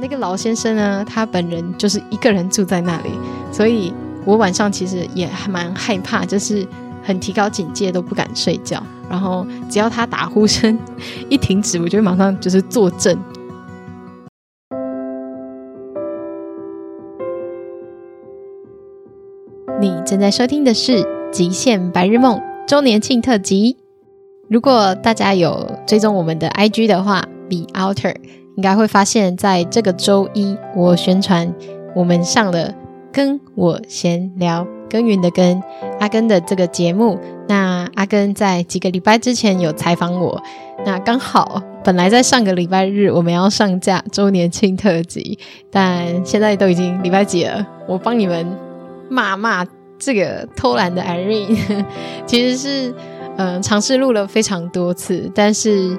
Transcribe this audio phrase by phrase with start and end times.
[0.00, 3.10] 那个老先生呢，他本人就是一个人住在那里，
[3.52, 3.92] 所以
[4.24, 6.66] 我晚上其实也还蛮害怕，就是
[7.02, 8.82] 很提高警戒，都不敢睡觉。
[9.10, 10.78] 然后只要他打呼声
[11.28, 13.18] 一停止，我就会马上就是坐正。
[19.80, 23.76] 你正在收听的是《极限白日梦》周年庆特辑。
[24.48, 28.14] 如果大家有追踪我们的 IG 的话，Be Outer。
[28.58, 31.54] 应该会发现，在这个周一，我宣传
[31.94, 32.74] 我们上了
[33.12, 35.62] “跟我闲聊”耕耘的耕
[36.00, 37.16] 阿根的这个节目。
[37.46, 40.42] 那阿根在几个礼拜之前有采访我，
[40.84, 45.38] 那刚好本来在上个礼拜日我们要上架周年庆特辑，
[45.70, 48.44] 但现在都已经礼拜几了，我帮你们
[49.08, 49.64] 骂骂
[50.00, 51.84] 这个偷懒的 Irene，
[52.26, 52.90] 其实是
[53.36, 55.96] 嗯、呃、尝试录了非常多次，但是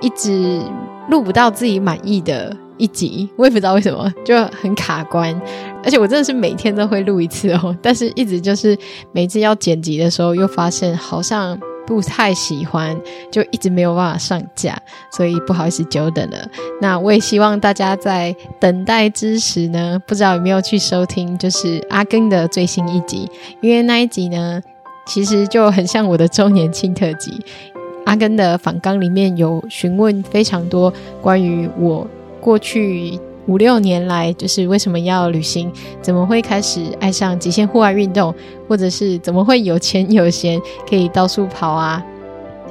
[0.00, 0.60] 一直。
[1.10, 5.38] 录不到自己满意的一集，我也不知道为什么，就很卡关。
[5.84, 8.76] 而且我真的是每天都会录一次哦，但是一直就是
[9.12, 12.96] 每次要剪辑的时候，又发现好像不太喜欢，
[13.32, 14.78] 就一直没有办法上架，
[15.10, 16.38] 所以不好意思久等了。
[16.80, 23.28] 那我也希望大家在等待之时呢，不知道有没有去收听，就是阿根的最新一集，
[23.60, 24.60] 因为那一集呢，
[25.06, 27.40] 其实就很像我的周年庆特辑。
[28.06, 32.06] 阿根的访纲里面有询问非常多关于我
[32.40, 35.70] 过去五六年来，就是为什么要旅行，
[36.02, 38.34] 怎么会开始爱上极限户外运动，
[38.68, 42.04] 或者是怎么会有钱有闲可以到处跑啊？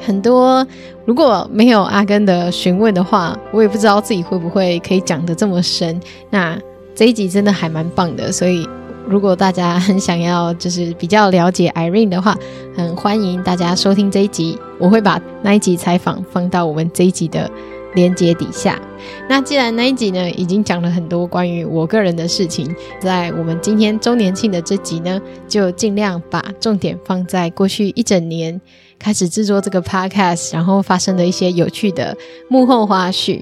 [0.02, 0.66] 很多
[1.06, 6.00] 如果没有阿根的询问的话，我也不知道自己会不会可以讲得这么深。
[6.30, 6.58] 那
[6.96, 8.68] 这一集真的还蛮棒的，所以。
[9.10, 12.38] 如果大家很想要，就是比较了解 Irene 的话，
[12.78, 14.56] 很欢迎大家收听这一集。
[14.78, 17.50] 我会把那一集采访放到我们这一集的
[17.96, 18.80] 连接底下。
[19.28, 28.62] 那既然那一集呢，已经讲了很多关于我个人的事情，在我们今天周年庆的这集呢，就尽量把重点放在过去一整年
[29.00, 32.16] 开始制作这个 Podcast，然后发生的一些有趣的
[32.48, 33.42] 幕后花絮。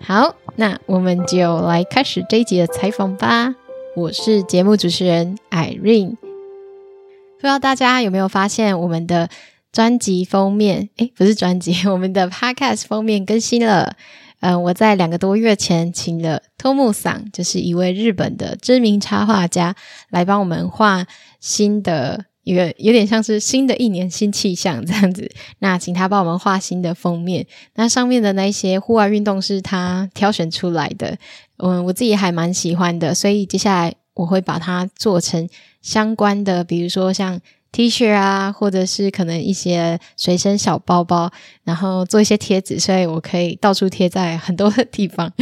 [0.00, 3.56] 好，那我们就来开始这一集的采访吧。
[3.96, 9.28] 我是节目主持人 Irene，不知道大家有没有发现我们的
[9.72, 10.88] 专辑封面？
[10.98, 13.96] 诶，不是专辑， 我们的 Podcast 封面更新了。
[14.38, 19.74] 嗯、我在两个多月前请了 Tomu 桑，就是一位日本的知名插画家，
[20.08, 21.04] 来帮我们画
[21.40, 25.30] 新的一个，有点像是新的一年新气象这样子。
[25.58, 31.18] 那请他帮我们画新的封面，那上面的那些户外运动是他挑选出来的。
[31.62, 35.48] 嗯，我自己还蛮喜欢的，所以接下来我会把它做成
[35.82, 37.40] 相关的，比如说像
[37.72, 41.30] T 恤啊，或者是可能一些随身小包包，
[41.64, 45.32] 然后做一些贴纸，所以我可以到处贴在很多的地方。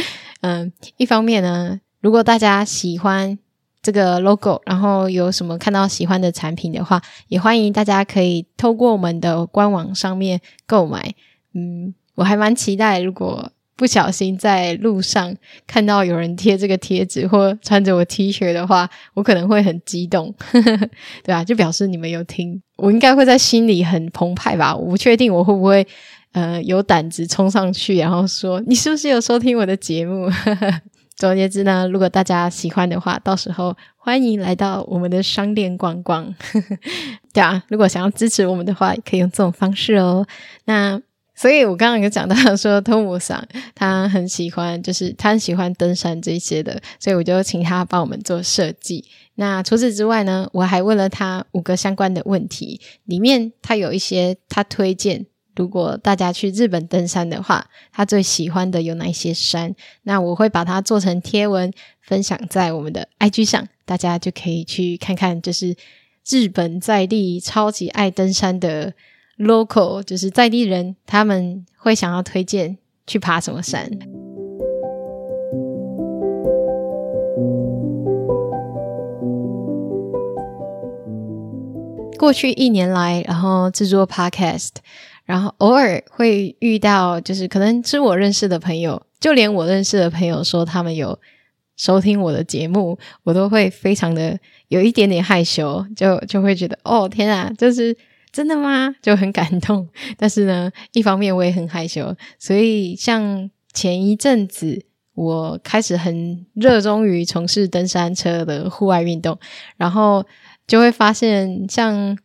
[0.42, 3.38] 嗯，一方面呢，如果大家喜欢
[3.80, 11.14] 这个 logo，然后有什么看到喜欢的产品的话，也欢迎大家可以透过我们的官网上面购买。
[11.54, 13.50] 嗯，我还蛮期待如果。
[13.78, 15.32] 不小心在路上
[15.64, 20.34] 看到有人贴这个贴纸或穿着我 T 恤的话，我可能会很激动，
[21.22, 24.74] 对啊，就表示你们有听，我应该会在心里很澎湃吧。
[24.74, 25.86] 我不确定我会不会
[26.32, 30.28] 呃有胆子冲上去，然后说你是不是有收听我的节目？
[31.14, 36.34] 总而言之呢，如果大家喜欢的话，到时候欢迎来到我们的商店逛逛。
[37.32, 40.26] 对啊，如果想要支持我们的话，可以用这种方式哦。
[40.64, 41.00] 那。
[41.41, 49.04] 所以我刚刚有讲到说，Tomu 桑他很喜欢，就是他很喜欢登山这些的，所以我就请他帮我们做设计。
[49.37, 59.72] 那除此之外呢，我还问了他五个相关的问题，里面他有一些他推荐，如果大家去日本登山的话，他最喜欢的有哪一些山？
[60.03, 61.72] 那我会把它做成贴文
[62.03, 65.76] 分享在我们的 IG 上，大家就可以去看看，就是
[66.28, 68.94] 日本在地超级爱登山的。
[69.38, 72.76] Local 就是在地人，他们会想要推荐
[73.06, 73.88] 去爬什么山？
[82.19, 84.70] 过去一年来，然后制作 podcast，
[85.25, 91.17] 然后偶尔会遇到，就是可能是我认识的朋友，就连我认识的朋友说他们有
[91.76, 94.37] 收听我的节目，我都会非常的
[94.67, 97.96] 有一点点害羞，就就会觉得哦天啊，就是。
[98.32, 98.94] 真的吗？
[99.02, 104.84] 就很感动， 但是呢，一方面我也很害羞，所以像前一阵子，
[105.14, 109.38] 我开始很热衷于从事登山车的户外运动，
[109.76, 110.25] 然后
[110.66, 112.16] 就会发现，像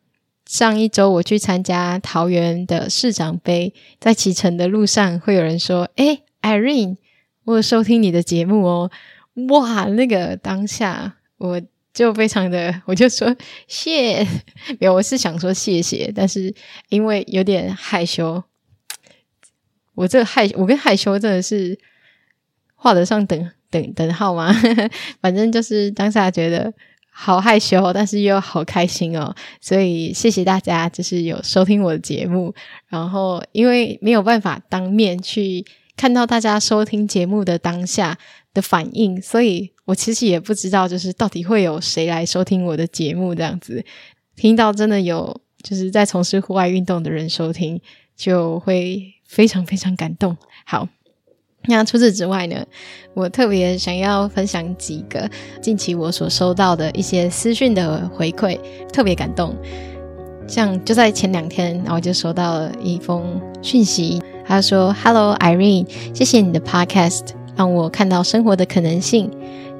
[0.45, 6.97] 上一周我去参加桃园的市长杯，在启程的路上，会有人说：“诶，Irene，
[7.45, 8.91] 我有收听你的节目哦。”
[9.49, 11.61] 哇，那个当下我
[11.94, 13.36] 就非常的，我就说
[13.68, 14.24] 谢，
[14.80, 16.54] 没有，我是想说谢谢，但是
[16.90, 18.44] 因为有点害羞，
[19.94, 21.78] 我这害，我跟害羞真的是
[22.75, 24.51] 画得上等等等号吗？
[25.22, 26.74] 反正就是当下觉得
[27.12, 32.54] 好害羞，但是又好开心哦，所以谢谢大家，就是有收听我的节目，
[32.88, 35.63] 然后因为没有办法当面去
[35.95, 38.18] 看到大家收听节目的当下。
[38.56, 43.83] 的反应，所以我其实也不知道，就是到底会有谁来收听我的节目这样子。
[44.35, 47.81] 听到真的有就是在从事户外运动的人收听，
[48.15, 50.38] 就会非常非常感动。
[50.65, 50.88] 好，
[51.68, 52.65] 那除此之外呢，
[53.13, 55.30] 我特别想要分享几个
[55.62, 58.59] 近期我所收到的一些私讯的回馈，
[58.91, 59.56] 特别感动。
[60.45, 69.31] 像就在前两天，然后就收到了一封讯息，他说：“Hello Irene，谢谢你的 Podcast。”让我看到生活的可能性，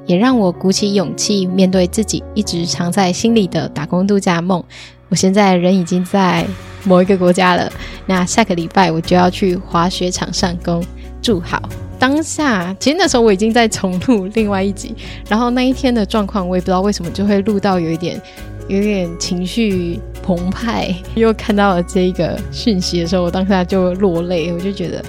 [0.06, 4.62] 也让我鼓起勇气面对自己一直藏在心里的打工度假梦。
[5.08, 6.44] 我现在人已经在
[6.84, 7.70] 某一个国家了，
[8.06, 10.84] 那下个礼拜我就要去滑雪场上工。
[11.22, 11.62] 祝好！
[11.98, 14.94] 当下其实那时候我已经在重录另外一集，
[15.26, 18.20] 然后那一天的状况我也不知道为什么就会录到有一点
[18.68, 20.94] 有点情绪澎湃。
[21.14, 25.02] 又看到了这一个讯息的时候，我当下就落泪，我就觉得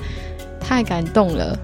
[0.59, 1.57] 太感动了。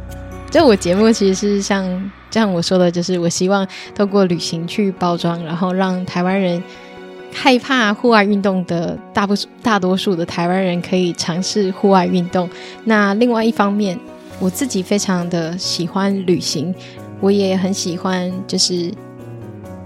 [0.50, 6.64] 就我节目其实是像这样我说的，就是我希望透过旅行去包装，然后让台湾人
[7.32, 12.50] 害怕户外运动的大部大多数的台湾人可以尝试户外运动。
[12.86, 14.00] 那另外一方面，
[14.40, 16.74] 我自己非常的喜欢旅行，
[17.20, 18.92] 我也很喜欢就是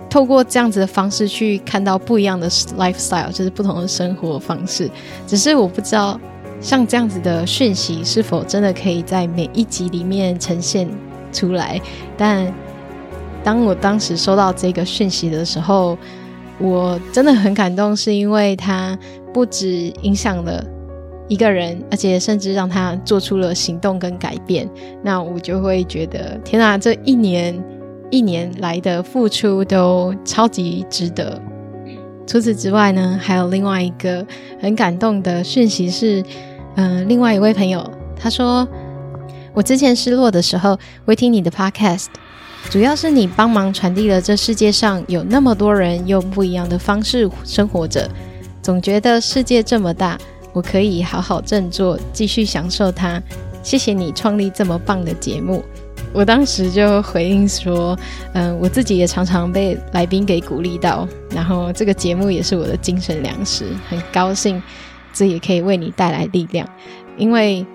[0.09, 4.89] 透过这样子的方式去看到不一样的 lifestyle，就是不同的生活方式。
[5.25, 6.17] 只是我不知道。
[6.61, 10.89] 像这样子的讯息，是否真的可以在每一集里面呈现
[11.35, 11.79] 出来？
[12.17, 12.51] 但
[13.43, 15.97] 当我当时收到这个讯息的时候，
[16.57, 18.97] 我真的很感动，是因为它
[19.33, 20.65] 不止影响了
[21.27, 24.67] 一个人，而且甚至让他做出了行动跟改变。
[25.03, 27.61] 那我就会觉得，天哪，这一年
[28.09, 31.41] 一年来的付出都超级值得。
[32.25, 34.25] 除此之外呢，还有另外一个
[34.59, 36.23] 很感动的讯息是，
[36.75, 38.67] 嗯、另外一位朋友他说，
[39.55, 42.07] 我之前失落的时候会听你的 podcast，
[42.69, 48.07] 主要是你帮忙传递了这世界上有那么多人用不一样的方式生活着，
[48.61, 50.17] 总觉得世界这么大，
[50.51, 53.21] 我可以好好振作，继续享受它。
[53.63, 55.63] 谢谢你创立这么棒的节目。
[56.13, 57.97] 我当时就回应说，
[58.33, 64.61] 嗯、我自己也常常被来宾给鼓励到，然后这个节目也是我的精神粮食，很高兴
[65.13, 66.67] 这也可以为你带来力量。
[67.17, 67.65] 因为，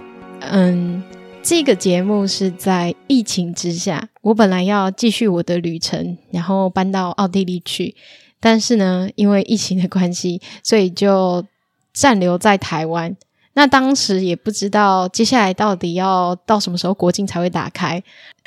[0.41, 1.03] 嗯，
[1.43, 7.97] 这个节目是在疫情之下，我本来要继续我的旅程，然后搬到奥地利去，
[8.39, 11.45] 但是呢，因为疫情的关系，所以就
[11.93, 13.17] 暂留在台湾。
[13.55, 18.03] 那当时也不知道接下来到底要到什么时候国境才会打开，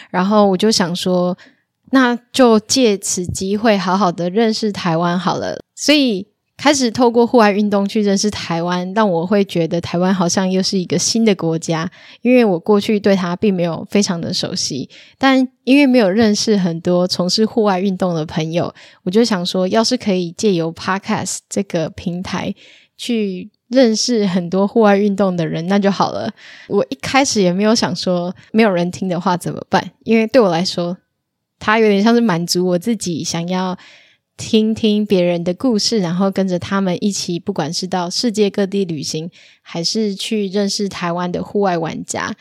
[0.09, 1.37] 然后我就想说，
[1.91, 5.59] 那就借此机会好好的认识台湾好了。
[5.75, 6.27] 所以
[6.57, 11.89] 开始透过户外运动去认识台湾，让我会觉得台湾好像又是一个新的国家，
[12.21, 18.73] 因为我过去对它并没有非常的熟悉，但因为没有认识很多从事户外运动的朋友，
[19.03, 22.53] 我就想说，要是可以借由 Podcast 这个平台
[22.97, 23.51] 去。
[23.69, 26.29] 认识很多户外运动的人，那就好了。
[26.67, 30.95] 我一开始也没有想说没有人听的话怎么办，因为对我来说，
[31.57, 33.75] 它有点像是满足我自己想要
[34.37, 39.29] 听听别人的故事，然后跟着他们一起，不管是到世界各地旅行，
[39.61, 42.35] 还是去认识台湾的户外玩家。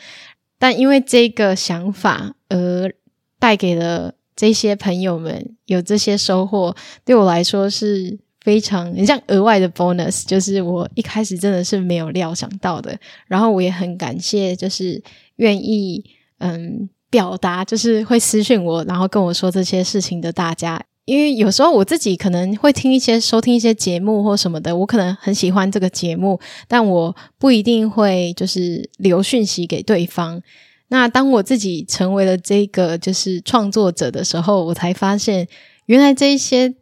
[0.58, 2.92] 但因为这个想法而
[3.38, 8.18] 带给了这些朋友们有这些收获，对我来说是。
[8.44, 12.98] 非常很像额外的 bonus，就是我一开始真的是没有料想到的。
[13.28, 15.00] 然后我也很感谢，就是
[15.36, 16.04] 愿意
[16.38, 20.84] 嗯表达，就是会私讯我，然后跟我说这些事情的大家。
[21.04, 30.42] 因为有时候我自己可能会听一些收听一些节目或什么的，我可能很喜欢这个节目，但我不一定会就是留讯息给对方。
[30.88, 35.48] 那当我自己成为了这个就是创作者的时候，我才发现
[35.86, 36.74] 原来这一些。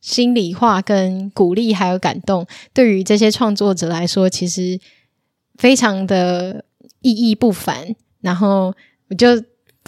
[0.00, 4.78] 心里话跟鼓励还有感动，对于这些创作者来说，其实
[5.56, 6.64] 非常的
[7.00, 7.96] 意义不凡。
[8.20, 8.72] 然后
[9.10, 9.26] 我就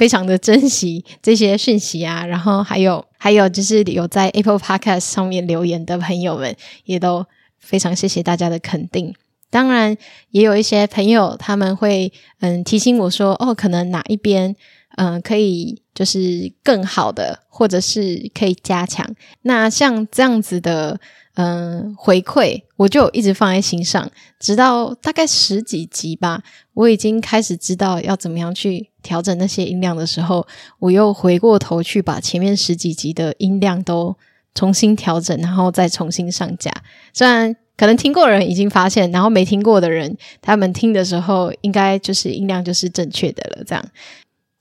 [0.01, 7.27] 非常的珍惜这些讯息啊，然后还有还有就是有在 Apple Podcast 上面留言的朋友们，也都
[7.59, 9.15] 非常谢谢大家的肯定。
[9.51, 9.95] 当然，
[10.31, 14.57] 也有一些朋友他们会嗯提醒我说，哦，可能哪一边
[14.97, 19.07] 嗯、可以就是更好的，或者是可以加强。
[19.43, 20.99] 那像这样子的，
[21.35, 26.43] 嗯、回馈，我就一直放在心上，直到大概十几集吧，
[26.73, 30.47] 我已经开始知道要怎么样去调整那些音量的时候，
[30.79, 34.17] 我又回过头去把前面十几集的音量都
[34.55, 36.73] 重新调整，然后再重新上架。
[37.13, 43.65] 虽然可能听过的人已经发现，然后没听过的人，他们听的时候应该就是音量就是正确的了。
[43.65, 43.85] 这样，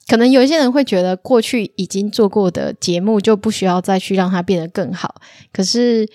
[0.09, 5.21] 可能有一些人会觉得过去已经做过的节目就不需要再去让它变得更好。
[5.53, 6.09] 可是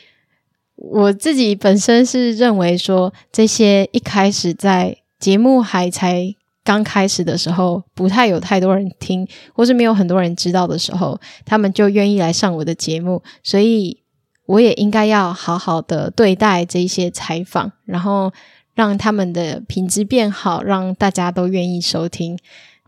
[0.74, 6.34] 我自己本身是认为说，这些一开始在节目还才
[6.64, 14.02] 刚开始的时候，不太有太多人听，或是没有很多人知道的时候，他们就愿意来上我的节目，所以
[14.46, 18.32] 我也应该要好好的对待这些采访，然后
[18.74, 22.36] 让他们的品质变好，让大家都愿意收听。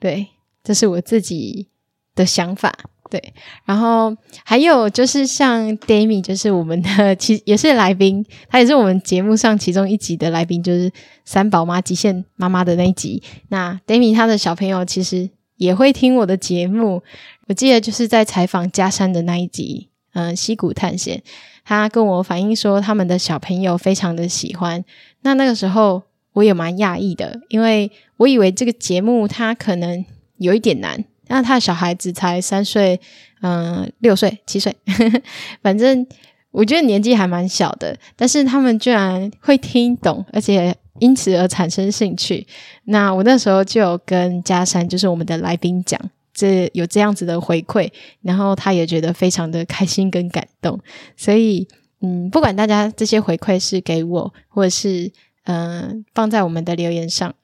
[0.00, 0.26] 对，
[0.66, 1.68] 这是我自己
[2.16, 2.74] 的想法。
[3.08, 3.32] 对，
[3.64, 4.12] 然后
[4.44, 10.90] 还有就是像 Demi，就是我们的 其也是来宾，他也是我们节目上其中一集的来宾，就是
[11.24, 13.22] 三宝妈极限妈妈的那一集。
[13.50, 17.00] 那 Demi 他的小朋友其实也会听我的节目，
[17.46, 21.22] 我记得就是在采访加山的那一集，嗯，溪谷探险，
[21.64, 24.84] 他跟我反映说他们的小朋友非常的喜欢。
[25.22, 30.04] 那那个时候我也蛮讶异的，因为我以为这个节目他可能
[30.38, 31.04] 有一点难。
[31.28, 33.00] 那他的小孩子才三岁，
[33.42, 35.22] 嗯、六岁、七岁，呵呵，
[35.60, 36.06] 反正
[36.52, 42.46] 我觉得年纪还蛮小的，但是他们居然会听懂，而且因此而产生兴趣。
[42.84, 46.00] 那我那时候就有跟嘉山，就是我们的来宾讲，
[46.32, 47.90] 这有这样子的回馈，
[48.22, 50.78] 然后他也觉得非常的开心跟感动。
[51.16, 51.66] 所以，
[52.02, 55.10] 嗯，不管大家这些回馈是给我，或者是
[55.44, 57.34] 嗯、放在我们的留言上，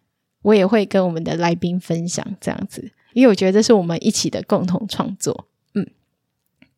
[0.42, 2.92] 我也会跟我们的来宾分享这样子。
[3.14, 5.86] 因为我觉得这是我们一起的共同创作，嗯。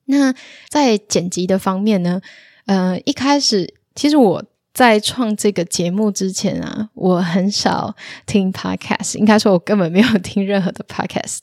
[0.06, 0.34] 那
[0.68, 2.20] 在剪辑的方面呢，
[2.66, 7.94] 呃，一开始其实我在创这个节目之前啊，我很少
[8.26, 11.38] 听 podcast，应该说我根本没有听任何的 podcast。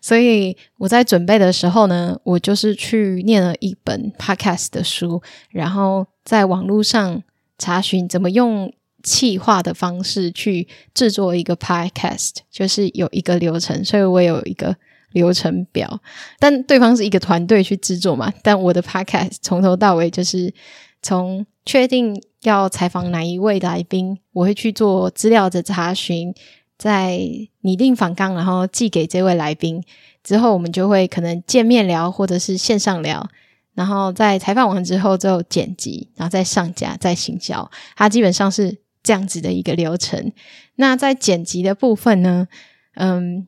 [0.00, 7.22] 所以我在准备的时候呢，我就是去念了一本 podcast 的书，然后在网络上
[7.58, 8.72] 查询怎么用。
[9.02, 14.76] 企划的方式去制作一个 podcast，就是有一个流程，所以我有一个
[15.12, 16.00] 流程表。
[16.38, 20.52] 但对方是一个团队去制作嘛，但我的 podcast 从头到尾就是
[21.02, 26.34] 从确定要采访哪一位来宾，我会去做资料的查询，
[26.78, 27.18] 再
[27.62, 29.82] 拟定访纲，然后寄给这位来宾。
[30.22, 33.26] 之后我们就会可能见面聊，或者是线上聊。
[33.74, 37.70] 然后在采访完之后就剪辑，然后再上架，再行销。
[37.96, 38.76] 它基本上是。
[39.02, 40.32] 这样子的一个流程。
[40.76, 42.48] 那在剪辑的部分呢，
[42.94, 43.46] 嗯，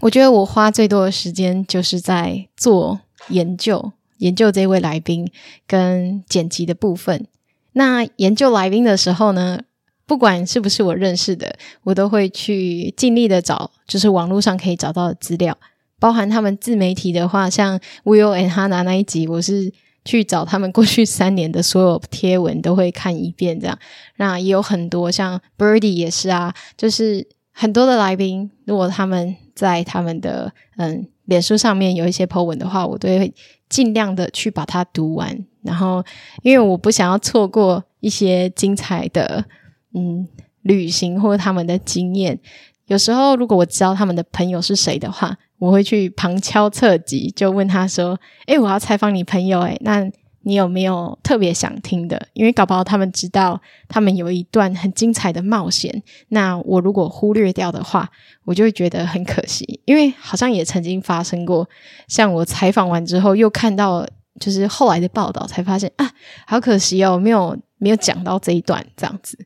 [0.00, 5.30] 我觉得我花最多的时间就是在做研究，研究这位来宾
[5.66, 7.26] 跟剪辑的部分。
[7.72, 9.60] 那研究来宾的时候呢，
[10.06, 15.58] 不管是不是我认识的，我都会去尽力的找，就是网络上可以找到的资料，
[15.98, 19.72] 包含他们自媒体的话，像 Will and Hannah 那一集，我是。
[20.06, 23.78] 去找他们过去三年的所有贴文都会看一遍，这样。
[24.16, 33.34] 那也有很多像 Birdy 也是啊，就是很多的来宾，如果他们在他们的嗯脸书上面有一些 po 文的话，我都会
[33.68, 35.44] 尽量的去把它读完。
[35.62, 36.04] 然后，
[36.42, 39.44] 因为我不想要错过一些精彩的
[39.92, 40.28] 嗯
[40.62, 42.38] 旅行或者他们的经验。
[42.86, 50.06] 有时候，如果我知道他们的朋友是谁的话，我会去旁敲侧击，就问他说：“诶，我要采访你朋友，诶，那
[50.42, 52.28] 你有没有特别想听的？
[52.34, 58.08] 因为搞不好他们知道他们有一段很精彩的冒险，那我如果忽略掉的话，
[58.44, 59.80] 我就会觉得很可惜。
[59.86, 61.68] 因为好像也曾经发生过，
[62.06, 64.06] 像我采访完之后，又看到
[64.38, 66.12] 就是后来的报道，才发现啊，
[66.46, 69.36] 好可惜哦，没有没有讲到这一段这样子。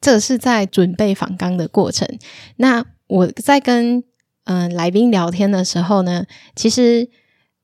[0.00, 2.08] 这是在准备访纲的过程。
[2.56, 4.02] 那我在跟。
[4.46, 6.24] 嗯，来宾聊天的时候呢，
[6.54, 7.08] 其实，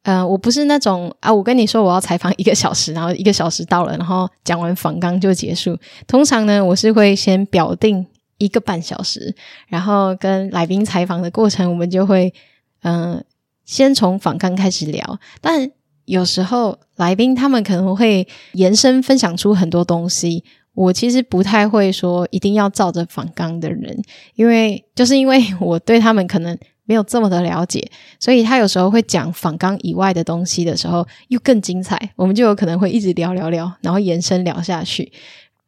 [0.03, 5.79] 呃，我不是那种啊，我跟你说我要采访一个小时，然后一个小时到了，然后讲完访纲就结束。
[6.07, 8.05] 通常呢，我是会先表定
[8.39, 9.35] 一个半小时，
[9.69, 12.35] 然后跟来宾采访的过程，我们就会，
[12.83, 13.25] 嗯、
[13.65, 15.21] 先从访纲开始聊。
[15.41, 15.71] 但
[16.07, 20.43] 有时候来宾他们可能会延伸分享出很多东西。
[20.75, 24.03] 我其实不太会说一定要照着访纲的人，
[24.35, 26.57] 因为就是因为我对他们可能
[26.93, 35.11] 没有这么的了解，所以他有时候会讲访纲以外的东西的时候又更精彩，我们就有可能会一直聊聊聊，然后延伸聊下去。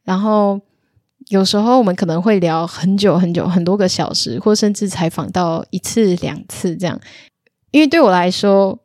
[0.04, 0.61] 然后
[1.28, 7.00] 有时候我们可能会聊很久很久，很多个小时，或甚至采访到一次两次这样。
[7.71, 8.78] 因为对我来说，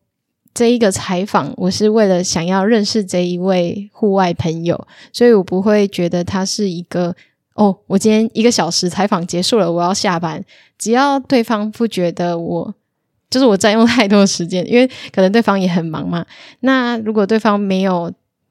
[0.53, 7.13] 这一个采访我是为了想要认识这一位户外朋友，所以我不会觉得他是一个
[7.59, 10.41] 哦，我今天一个小时采访结束了，我要下班。
[10.77, 12.73] 只要对方不觉得我
[13.29, 16.25] 就是我占用太多时间，因为可能对方也很忙嘛。
[16.61, 18.09] 那如果对方没有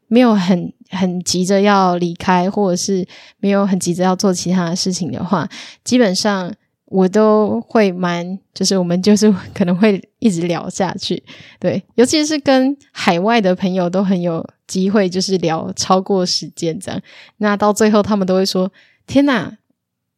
[0.08, 3.06] 没有很很急着要离开，或者是
[3.38, 5.48] 没有很急着要做其他的事情的话，
[5.82, 6.52] 基本上
[6.84, 11.22] 我都会蛮，就是我们就是 可能会一直聊下去。
[11.58, 17.00] 对，尤其是跟海外的朋友都很有机会，就是聊超过时间这样。
[17.38, 18.70] 那到最后他们都会说
[19.08, 19.58] ：“天哪，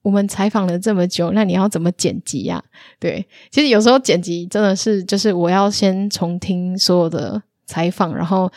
[0.03, 2.63] 我们采访了这么久，那你要怎么剪辑呀？”
[3.01, 8.53] 对，其实有时候剪辑真的是就是我要先重听所有的采访，然后。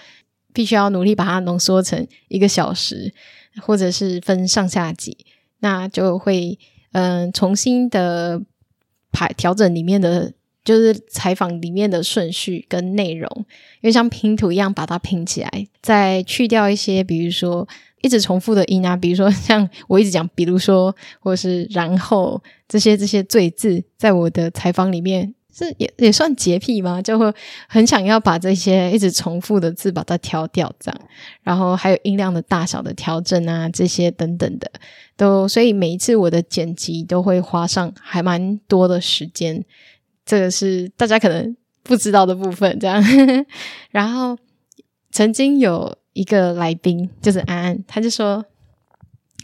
[0.55, 3.11] 必须要努力把它浓缩成一个小时，
[3.63, 5.17] 或者是分上下集，
[5.61, 6.59] 那就会
[6.91, 8.39] 嗯、重新的
[9.11, 10.31] 排调整里面的，
[10.63, 13.29] 就是采访里面的顺序跟内容，
[13.81, 17.67] 因为像拼图一样把它拼起来，再去掉一些，比如说
[18.01, 25.33] 一直重复的音啊，比如说 像我一直讲，比如说或者是然后这些这些赘字，在我的采访里面。
[25.55, 26.99] 是也也算洁癖吗？
[26.99, 27.31] 就会
[27.67, 31.01] 很想要把这些一直重复的字把它挑掉，这样，
[31.43, 34.71] 然后还有音量的大小的调整啊，这些等等的，
[35.15, 39.63] 都所以每一次我的剪辑都会花上还蛮多的时间，
[40.25, 43.03] 这个是大家可能不知道的部分，这样。
[43.91, 44.37] 然后
[45.11, 48.43] 曾经有一个来宾就是安安，他就说，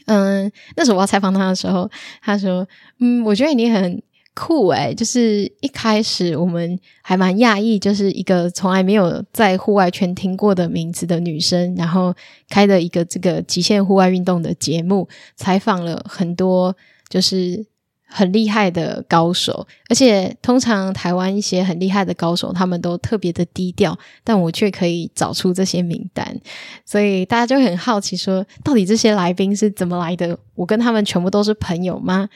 [0.05, 1.89] 嗯，那时候我要采访他的时候，
[2.21, 2.67] 他说，
[3.00, 4.01] 嗯，我觉得你很。
[4.36, 12.15] 酷诶，就是一开始我们还蛮讶异，就是一个从来没有在户外圈听过的名字的女生，然后
[12.48, 16.74] 开的一个这个极限户外运动的节目，采访了很多
[17.09, 17.65] 就是
[18.11, 26.36] 很厉害的高手，而且通常台湾一些很厉害的高手，他们都特别的低调，但我却可以找出这些名单，
[26.84, 30.38] 所以大家就很好奇说，到底这些来宾是怎么来的？
[30.55, 32.27] 我跟他们全部都是朋友吗？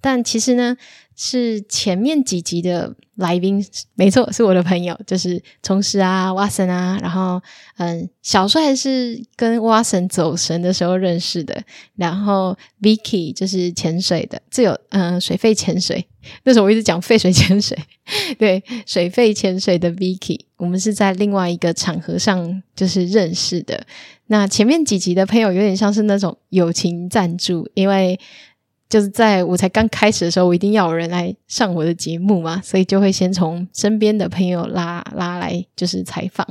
[0.00, 0.76] 但其实呢，
[1.16, 7.40] 是前面几集的来宾，没错，是我的朋友，就是虫师啊、瓦森啊，然后
[7.76, 11.62] 嗯，小帅是跟瓦森走神的时候认识的，
[11.96, 16.04] 然后 Vicky 就是潜水的，这有嗯水肺潜水，
[16.44, 17.78] 那时候我一直讲废水潜水，
[18.38, 23.86] 对，水肺潜水的 Vicky，我们是在另外一个场合上就是认识的。
[24.28, 28.18] 那前面几集的朋友有点像是那种友情赞助，因为。
[28.92, 36.46] 就是在我才刚开始的时候，我一定要有人来上我的节目嘛，所以就会先从身边的朋友拉拉来，就是采访。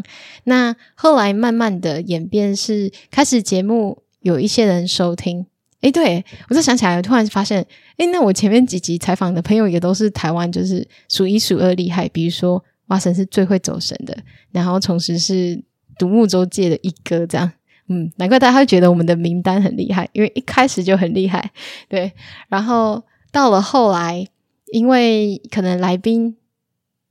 [0.45, 5.45] 那后来慢慢的演变是开始节目有一些人收听，
[5.82, 7.63] 诶，对，我就想起来，突然发现，
[7.97, 14.17] 诶，那我前面几集采访的朋友也都是台湾，就是数一数二厉害，比如说蛙神是最会走神的，
[14.51, 15.63] 然后同时是
[15.99, 17.51] 独木舟界的一哥，这样。
[17.91, 21.51] 嗯，难怪大家会觉得我们的名单很厉害，因为一开始就很厉害，
[21.89, 22.12] 对。
[22.47, 24.25] 然后到了后来，
[24.71, 26.38] 因为可能来宾。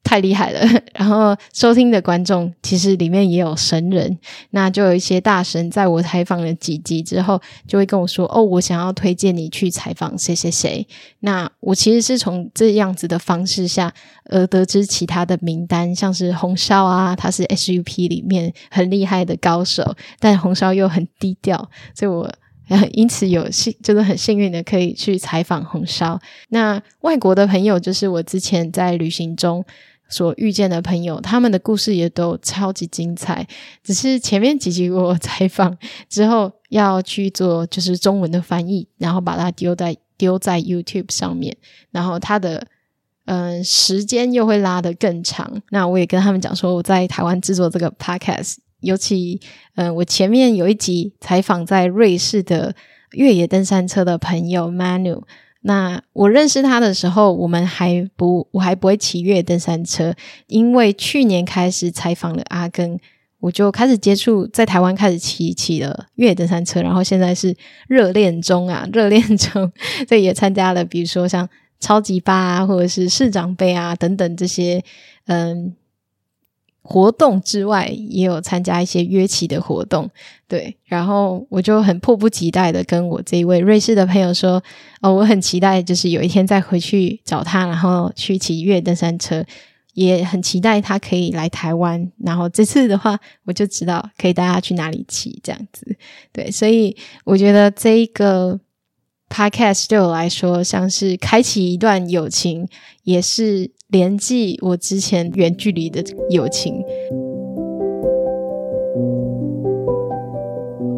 [0.02, 0.60] 太厉害了，
[0.94, 4.18] 然后收听的观众其实里面也有神人，
[4.50, 10.84] 那就有一些大神在我采访了几集之后，就会跟我说：“哦，我想要推荐你去采访谁谁谁。”
[11.20, 13.92] 那我其实是从这样子的方式下
[14.24, 22.28] 而得知其他的名单，像是红烧啊，他是 SUP 里面很厉害的高手，但红烧又很低调，所以我
[22.92, 26.18] 因此有幸就是很幸运的可以去采访红烧。
[26.48, 29.64] 那外国的朋友就是我之前在旅行中。
[30.10, 33.46] 所遇见的朋友，他们的故事也都超级精彩。
[33.82, 41.56] 只是前面几集我采访之后要去做就是中文的翻译，然后把它丢在丢在 YouTube 上面，
[41.92, 42.66] 然后它的
[43.26, 45.62] 嗯、时间又会拉得更长。
[45.70, 49.40] 那我也跟他们讲说，我在台湾制作这个 Podcast，尤其
[49.76, 52.74] 嗯、我前面有一集采访在瑞士的
[53.12, 55.22] 越野登山车的朋友 Manu。
[55.62, 60.14] 那我认识他的时候，我们还不，我还不会骑越野登山车。
[60.46, 62.98] 因为去年开始采访了阿根，
[63.40, 67.54] 我就开始接触，在台湾开始骑骑了越野登山车，然后现在是
[67.88, 69.70] 热恋中啊， 热恋中，
[70.08, 74.82] 所以也参加了，比如说像超级八啊，或者是市长杯啊等等这些，
[75.26, 75.74] 嗯。
[76.82, 80.10] 活动之外，也有参加一些约骑的活动，
[80.48, 80.76] 对。
[80.84, 84.62] 然后我就很迫不及待的跟我这一位瑞士的朋友说
[85.00, 89.44] ：“哦，我很期待，就是有一天再回去找他，然后去骑越野登山车，
[89.94, 92.10] 也很期待他可以来台湾。
[92.18, 95.96] 然后这次的话，我就知道可以带他去哪里骑，这样子。
[96.32, 98.58] 对，所以我觉得这一个
[99.28, 102.66] Podcast 对我来说像是开启一段友情，
[103.04, 106.74] 也是联系我之前远距离的友情。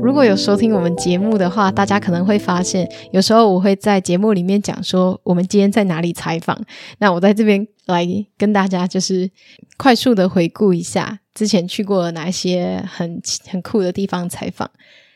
[0.02, 6.60] 如果有收听我们节目的话，大家可能会发现，有时候我会在节目里面讲说我们今天在哪里采访。
[6.98, 9.30] 那我在这边来跟大家就是
[9.78, 14.70] 快速的回顾一下之前去过哪些很很酷的地方采访。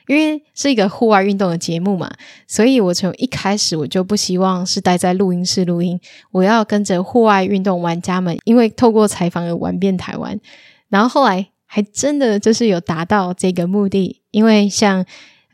[0.06, 2.10] 因为是一个户外运动的节目嘛，
[2.46, 6.00] 所以我从一开始我就不希望是待在录音室录音，
[6.32, 10.40] 我要跟着户外运动玩家们，因为透过采访而玩遍台湾。
[10.88, 11.48] 然后后来。
[11.68, 15.04] 还真的就是有达到这个目的，因为像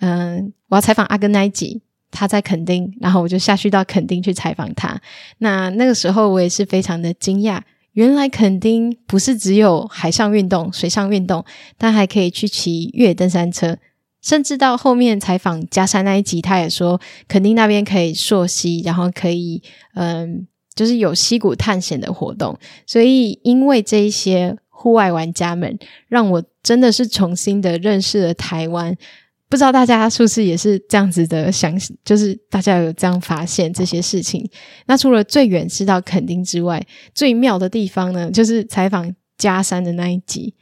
[0.01, 5.01] 嗯、我要采访阿根那吉，他在垦丁，然后我就下去到垦丁去采访他。
[5.38, 7.59] 那那个时候我也是非常的惊讶，
[7.93, 11.43] 原来垦丁不是只有海上运动、水上运动，
[11.79, 13.79] 但还可以去骑越野登山车，
[14.22, 19.62] 甚至到后面采访加山那一集，他也说垦丁那边可以溯溪，然后可以
[19.94, 22.58] 嗯、就是有溪谷探险的活动。
[22.87, 24.56] 所以因为这一些。
[24.74, 28.92] 户外玩家们，让我真的是重新的认识了台湾。
[29.48, 31.72] 不知道大家是不是也是这样子的想，
[32.04, 34.44] 就是大家有这样发现这些事情。
[34.87, 40.56] 那除了最远是到垦丁之外，最妙的地方呢，就是采访加山的那一集。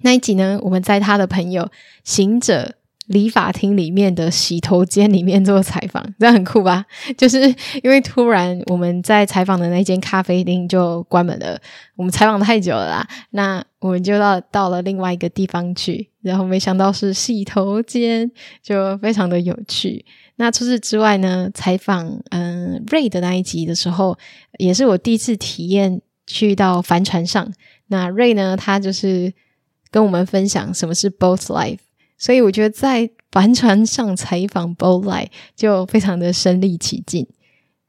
[0.00, 1.70] 那一集呢，我们在他的朋友
[2.02, 2.74] 行者。
[3.08, 6.84] 理发厅里面的洗头间里面做采访，这样很酷吧？
[7.18, 7.40] 就是
[7.82, 11.60] 因为突然我们在采访的那间咖啡厅就关门了，
[11.96, 18.30] 我们采访太久了啦，那我们就到到了另外一个地方去，然后没想到是洗头间，
[18.62, 20.04] 就非常的有趣。
[20.36, 24.18] 那除此之外呢，采访嗯 Ray 的那一集的时候，
[24.58, 27.52] 也是我第一次体验去到帆船上。
[27.88, 29.32] 那 Ray 呢，他就是
[29.90, 31.78] 跟我们分享什么是 boat life。
[32.16, 37.26] 所以我觉得在帆船上采访 Boyle 就非常的身临其境，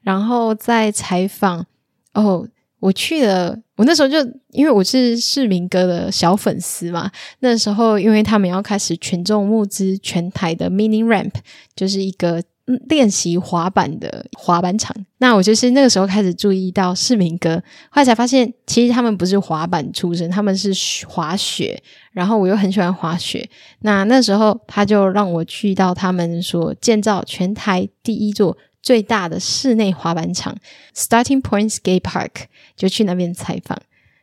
[0.01, 1.65] 然后在采访
[2.13, 2.47] 哦，
[2.79, 4.17] 我去了，我那时候就
[4.51, 11.33] 因为我是市民哥的小粉丝嘛，那时候因为他们要开始群众募资全台的 mini ramp，
[11.75, 12.43] 就是一个。
[12.87, 17.57] 练习滑板的滑板场，那我就是那个时候开始注意到市民哥，
[17.91, 20.73] 后来才发现其实他们不是滑板出身，他们是
[21.07, 21.79] 滑雪。
[22.11, 23.47] 然后我又很喜欢滑雪，
[23.81, 30.57] 那那时候他就让我去到他们所建造全台第一座最大的室内滑板场
[30.95, 32.31] Starting Point Skate Park，
[32.75, 33.77] 就去那边采访。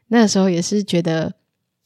[0.09, 1.33] 那时候也是觉得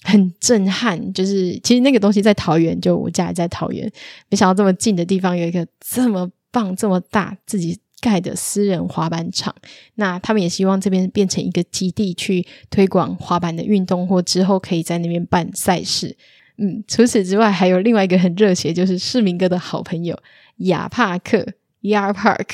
[0.04, 3.90] 很震撼，就是其实那个东西在桃园，就我家也在桃园，
[4.30, 6.30] 没想到这么近的地方有一个这么。
[6.56, 9.54] 放这么大自己盖的私人滑板场，
[9.96, 16.16] 那他们也希望这边变成一个基地，去推广滑板的运动，或之后可以在那边办赛事。
[16.56, 20.18] 嗯，除此之外，还有另外一个很热血，就是市民哥的好朋友
[20.56, 21.46] 亚帕克
[21.82, 22.48] （Yar Park）。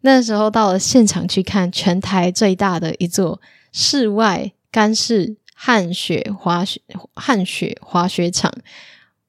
[0.00, 6.80] 那时候到了现场去看全台最大的一座室外干式旱雪滑雪
[7.12, 8.50] 旱雪滑雪场。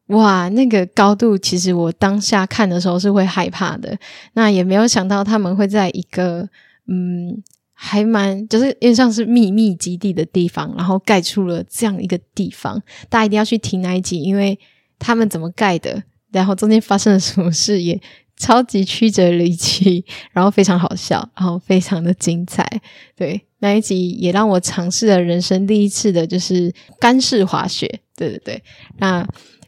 [0.08, 3.98] 哇，那个高度，其实我当下看的时候是会害怕的。
[4.34, 6.48] 那也没有想到他们会在一个
[6.88, 7.43] 嗯，
[7.74, 12.82] 还蛮就是有点像是秘密基地的地方，然后盖出了这样一个地方。
[13.10, 14.58] 大家一定要去听那一集，因为
[14.98, 18.00] 他们怎么盖的，然后中间发生了什么事，也
[18.38, 22.65] 超级曲折离奇，然后非常好笑，然后非常的精彩。
[23.13, 28.00] 对，那一集也让我尝试了人生第一次的，就是干式滑雪。
[28.15, 28.63] 对对对，
[29.00, 29.28] 那。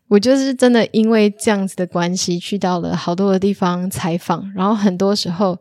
[0.10, 5.58] 我就是真的因为这样子的关系，去到了好多的地方采访，然后很多时候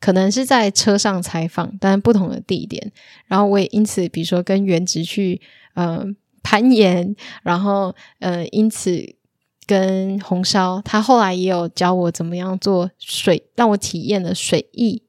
[0.00, 2.92] 可能是在车上采访，但不同的地点。
[3.26, 5.40] 然后我也因此，比如说跟原直去
[5.74, 6.04] 呃
[6.42, 9.16] 攀岩，然后呃因此
[9.66, 15.02] 跟红烧，他后来也有教我怎么样做水，让我体验了水艺。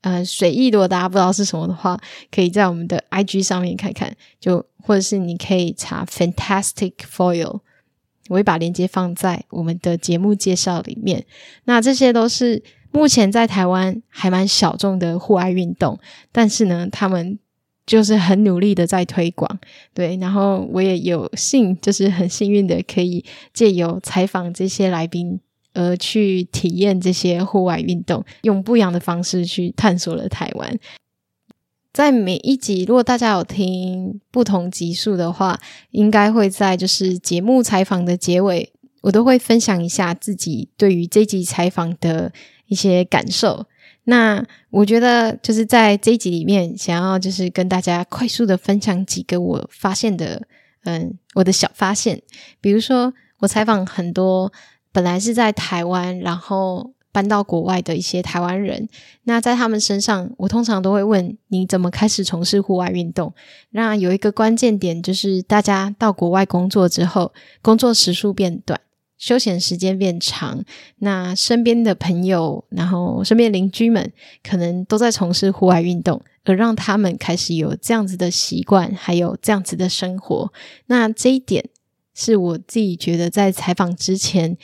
[0.00, 1.98] 呃，水艺如果大家不知道是什么的话，
[2.30, 7.60] 可以在我们的 IG 上面看看，就或者是你可以查 Fantastic Foil。
[8.28, 11.24] 我会把链接放在我们的节目介绍里面。
[11.64, 15.98] 那这些都是目前在台湾还蛮小众的户外运动，
[16.32, 17.38] 但是呢，他们
[17.86, 19.58] 就是很努力的在推广。
[19.92, 25.40] 对，然后我也有幸，就是很幸运的可以借由采访这些来宾，
[25.74, 30.78] 而去体验这些户外运动，用不一样的方式去探索了台湾。
[31.94, 35.60] 在每一集，如果大家有听不同集数的话，
[35.92, 42.32] 应该会在就是节目采访的结尾，我都会分享一下自己对于这集采访的
[42.66, 43.66] 一些感受。
[44.06, 50.42] 那我觉得就是在这一集里面，想要就是跟大家快速的分享几个我发现的，
[50.82, 52.20] 嗯，我的小发现。
[52.60, 54.52] 比如说，我采访很多
[54.90, 58.88] 本来是在台湾，然后搬到国外的一些台湾人。
[59.22, 63.32] 那在他们身上，我通常都会问：你怎么开始从事户外运动？
[63.70, 68.80] 那有一个关键点就是，大家到国外工作之后，工作时数变短。
[69.16, 70.64] 休闲时间变长，
[70.98, 80.52] 那身边的朋友，然后身边邻居们，可能都在从事户外运动，而让他们开始有这样子的习惯，还有这样子的生活。
[80.86, 81.70] 那这一点
[82.12, 84.58] 是我自己觉得在采访之前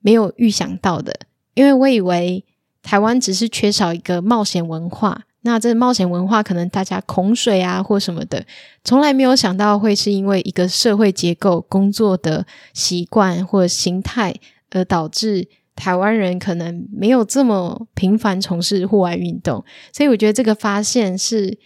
[0.00, 1.14] 没有预想到的，
[1.60, 2.42] 因为我以为
[2.82, 5.24] 台湾只是缺少一个冒险文化。
[5.42, 8.42] 那这冒险文化可能大家恐水啊或什么的，
[8.82, 14.34] 从来没有想到会是因为一个社会结构、工作的习惯或形态
[14.70, 15.46] 而导致
[15.76, 19.62] 台湾人可能没有这么频繁从事户外运动。
[19.92, 21.58] 所以我觉得这个发现是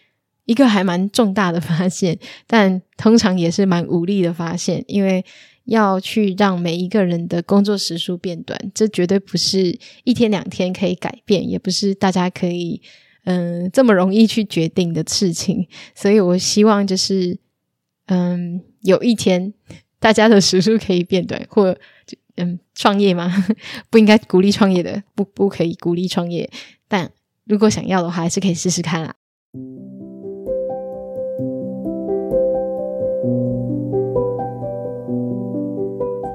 [0.44, 5.24] 一个还蛮重大的发现，但通常也是蛮无力的发现，因为
[5.64, 12.80] 要去让每一个人的工作时数变短，这绝对不是一天两天可以改变，也不是大家可以。
[13.26, 17.38] 嗯，这么容易去决定的事情，所以我希望就是，
[18.04, 19.54] 嗯，有一天
[19.98, 21.74] 大家的时数可以变短，或
[22.36, 23.32] 嗯，创业吗？
[23.88, 26.50] 不应该鼓励创业的，不不可以鼓励创业，
[26.86, 27.10] 但
[27.44, 29.14] 如果想要的话，还是可以试试看啦。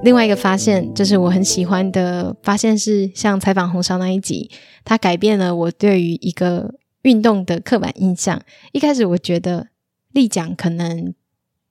[0.01, 4.49] 另外一个发现，就是我很喜欢的发现是，像采访红烧那一集，
[4.85, 8.41] 它改变了我对于一个运动的刻板印象。
[8.71, 9.67] 一开始我觉得
[10.13, 11.13] 立桨可能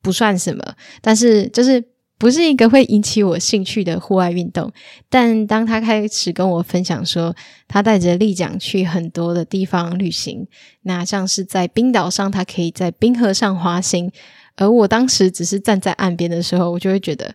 [0.03, 0.63] 不算什么，
[1.01, 1.83] 但是就是
[2.19, 4.71] 不是一个会引起我兴趣的户外运动。
[5.09, 7.35] 但当他开始跟我分享说，
[7.67, 10.47] 他带着立桨去很多的地方旅行，
[10.83, 14.13] 那像是在冰岛上，他可以在冰河上滑行，
[14.57, 17.35] 而我当时只是站在岸边的时候，我就会觉得。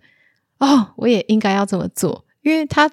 [0.65, 2.89] 哦，我也应该要这么做，因为他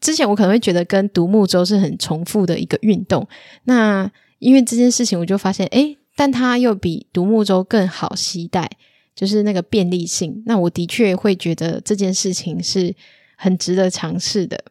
[0.00, 3.26] 之前我可能会觉得跟独木舟是很重复的一个运动。
[3.64, 8.70] 那因为这件事情，我就发现，诶，但它又比独木舟更好携带，
[9.16, 10.44] 就是那个便利性。
[10.46, 12.94] 那我的确会觉得这件事情是
[13.36, 14.62] 很值得尝试的。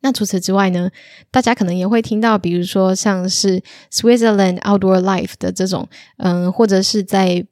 [0.00, 0.90] 那除此之外呢，
[1.30, 5.88] 大家可能也会听到，比如说像是 Switzerland Outdoor Life 的这种，
[6.18, 7.46] 嗯，或者是在。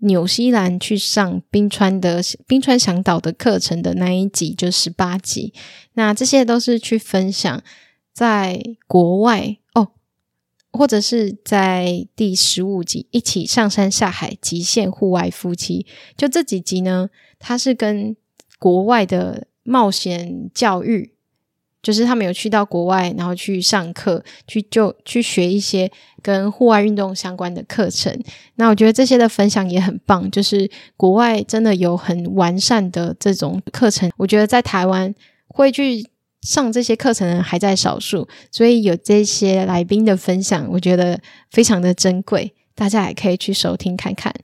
[0.00, 5.52] 纽西兰去上冰川的冰川向导的课程的那一集就十八集，
[5.94, 7.62] 那这些都是去分享
[8.12, 9.88] 在国外哦，
[10.72, 15.84] 或者是在第十五集一起上山下海极限户外夫妻，
[16.16, 18.16] 就这几集呢，它是跟
[18.58, 21.17] 国外的冒险教育。
[21.88, 28.14] 就是他们有去到国外，然后去上课，去就去学一些跟户外运动相关的课程。
[28.56, 34.12] 那我觉得这些的分享也很棒，就是国外真的有很完善的这种课程。
[34.18, 35.14] 我觉得在台湾
[35.46, 36.06] 会去
[36.42, 41.18] 上这些课程的人还在少数，所以有这些来宾的分享，我觉得
[41.50, 44.34] 非常的珍贵，大家也可以去收听看看。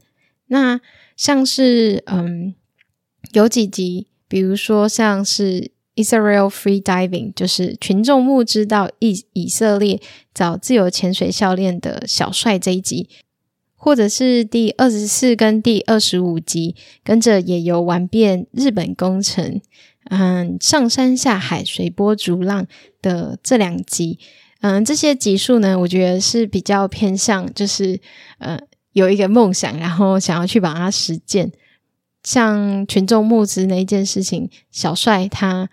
[0.47, 0.81] 那
[1.15, 2.55] 像是嗯，
[3.33, 5.74] 有几集，比如说像是。
[5.97, 10.01] Israel Free Diving 就是群众募资到以以色列
[10.35, 13.09] 找自由潜水教练的小帅这一集，
[13.77, 19.61] 或者是第二十四跟第二十五集，跟着野游玩遍日本工程，
[20.11, 22.67] 嗯，上山下海随波逐浪
[23.01, 24.19] 的这两集，
[24.63, 28.01] 嗯，这些集数呢，我觉得是比较偏向，就是
[28.39, 28.59] 呃，
[28.93, 31.53] 有一个梦想，然后想要去把它实践。
[32.25, 35.69] 像群众募资那一件事情，小帅他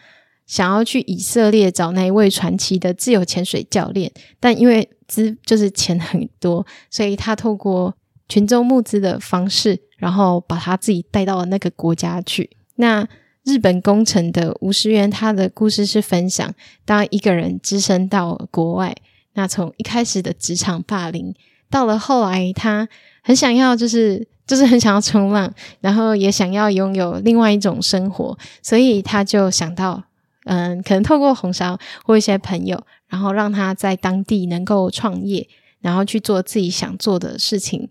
[0.46, 7.96] 想要去以色列找那一位传奇的自由潜水教练，但因为资就是钱很多，所以他透过
[8.28, 12.50] 群众募资的方式，然后把他自己带到了那个国家去。
[12.76, 13.08] 那
[13.46, 18.94] 日本工程的吴石元，他的故事是分享，当一个人只身到国外，
[19.36, 21.34] 那从一开始的职场霸凌，
[21.70, 22.90] 到了后来他
[23.24, 24.28] 很想要就是。
[24.52, 30.04] 就是很想要冲浪，然后也想要拥有另外一种生活，所以他就想到，
[30.44, 35.48] 嗯，可能透过红烧或一些朋友，然后让他在当地能够创业，
[35.80, 37.88] 然后去做自己想做的事情。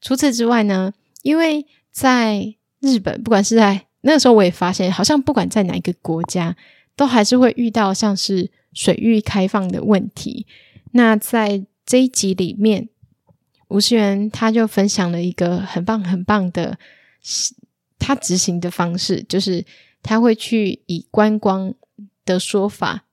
[0.00, 6.56] 除此之外呢，因为在日本，不管是在那个时候，我也发现，好像不管在哪一个国家，
[6.96, 10.46] 都还是会遇到像是水域开放的问题。
[10.92, 12.88] 那在这一集里面。
[13.68, 16.78] 吴世源他就分享了一个很棒很棒的
[17.98, 19.64] 他执行的方式，就是
[20.02, 21.74] 他会去以观光
[22.24, 23.04] 的说法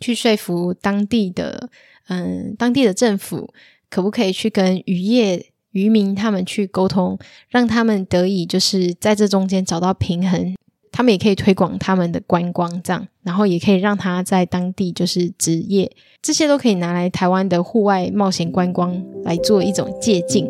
[0.00, 1.68] 去说服当地的
[2.08, 3.52] 嗯当地的政府，
[3.90, 10.54] 可不可以去跟渔业渔民他们去沟通，让他们得以就是在这中间找到平衡。
[10.98, 15.88] 他们也可以推广他们的观光，这样，然后也可以让他在当地就是职业，
[16.20, 20.44] 这些都可以拿来台湾的户外冒险观光来做一种借鉴。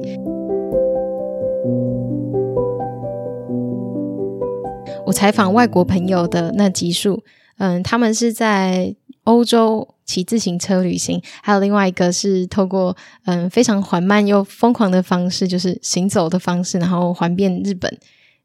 [5.05, 7.23] 我采访外国朋友的那集数，
[7.59, 17.99] 嗯，他们是在欧洲骑自行车旅行，还有另外一个是透过嗯非常缓慢又疯狂的方式，就是行走的方式，然后环遍日本。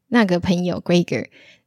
[0.08, 1.24] 那个朋友 Gregor，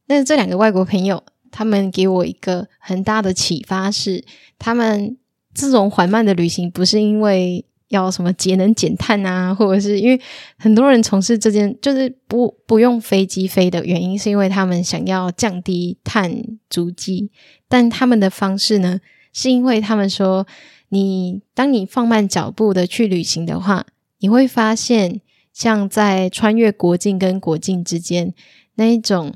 [0.08, 4.24] 那这两个外国朋友，他们给我一个很大的启发是，
[4.58, 5.16] 他们
[5.54, 10.20] 这种缓慢的旅行不是因为要什么节能减碳啊，或者是因为
[10.58, 17.30] 很多人从事这件就是不不用飞机飞的原因，是因为他们想要降低碳足迹，
[17.68, 19.00] 但他们的方式呢，
[19.32, 20.46] 是因为他们说，
[20.88, 23.86] 你当你放慢脚步的去旅行的话，
[24.18, 25.20] 你会发现。
[25.50, 28.32] 像在穿越国境跟国境之间
[28.76, 29.34] 那一种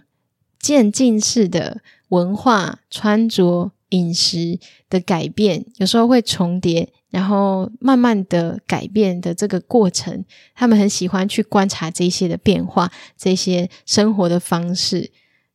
[0.63, 15.11] 渐进式的文化、穿着、饮食的改变，有时候会重叠，然后慢慢的改变的这个过程，他们很喜欢去观察这些的变化，这些生活的方式，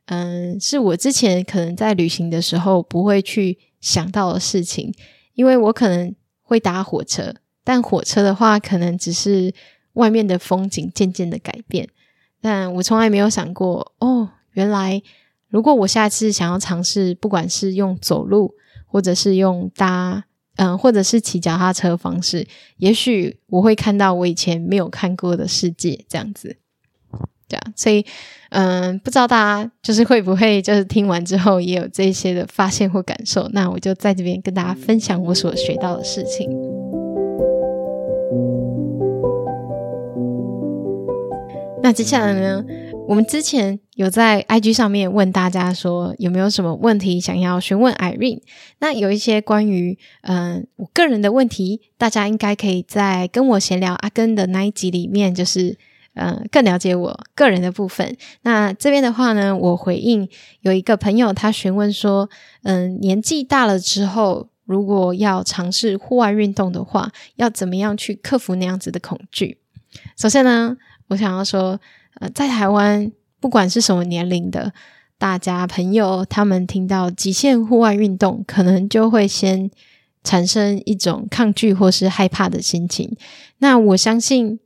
[0.05, 4.93] 嗯，是我之前可能在旅行的时候不会去想到的事情，
[5.33, 9.53] 因为我可能会搭火车，但火车的话，可能只是。
[9.97, 11.89] 外面的风景渐渐的改变，
[12.39, 14.99] 但我从来没有想过哦，原来
[15.49, 18.55] 如果我下次想要尝试，不管是用走路，
[18.87, 26.57] 或者是用搭，嗯、或者是骑脚踏车方式，也许我会看到我以前没有看过的世界，这样子，
[27.47, 28.03] 对啊，所以，
[28.49, 33.47] 嗯、不知道大家就是会不会就是听完之后也有这些的发现或感受？
[33.53, 36.49] 那我就在这边跟大家分享我所学到的事情。
[41.83, 42.65] 那接下来呢，
[43.07, 48.41] 我们之前有在 IG 上面问大家说有没有什么问题想要询问 Irene。
[48.77, 55.75] 那有一些关于嗯、我个人的问题，大家应该可以在跟我闲聊阿根的那一集里面，就是
[56.13, 58.15] 嗯、更了解我个人的部分。
[58.43, 60.29] 那这边的话呢，我回应
[60.61, 62.29] 有一个朋友他询问说，
[62.61, 69.57] 嗯、年纪大了之后，如果要尝试户外运动的话，要怎么样去克服那样子的恐惧？
[70.15, 70.77] 首先呢。
[71.09, 71.79] 我想要说，
[72.19, 74.73] 呃，在台湾，不管是什么年龄的
[75.17, 79.69] 大家朋友，他们听到极限户外运动，可能就会先
[80.23, 83.15] 产生一种抗拒或是害怕的心情。
[83.59, 84.59] 那我相信，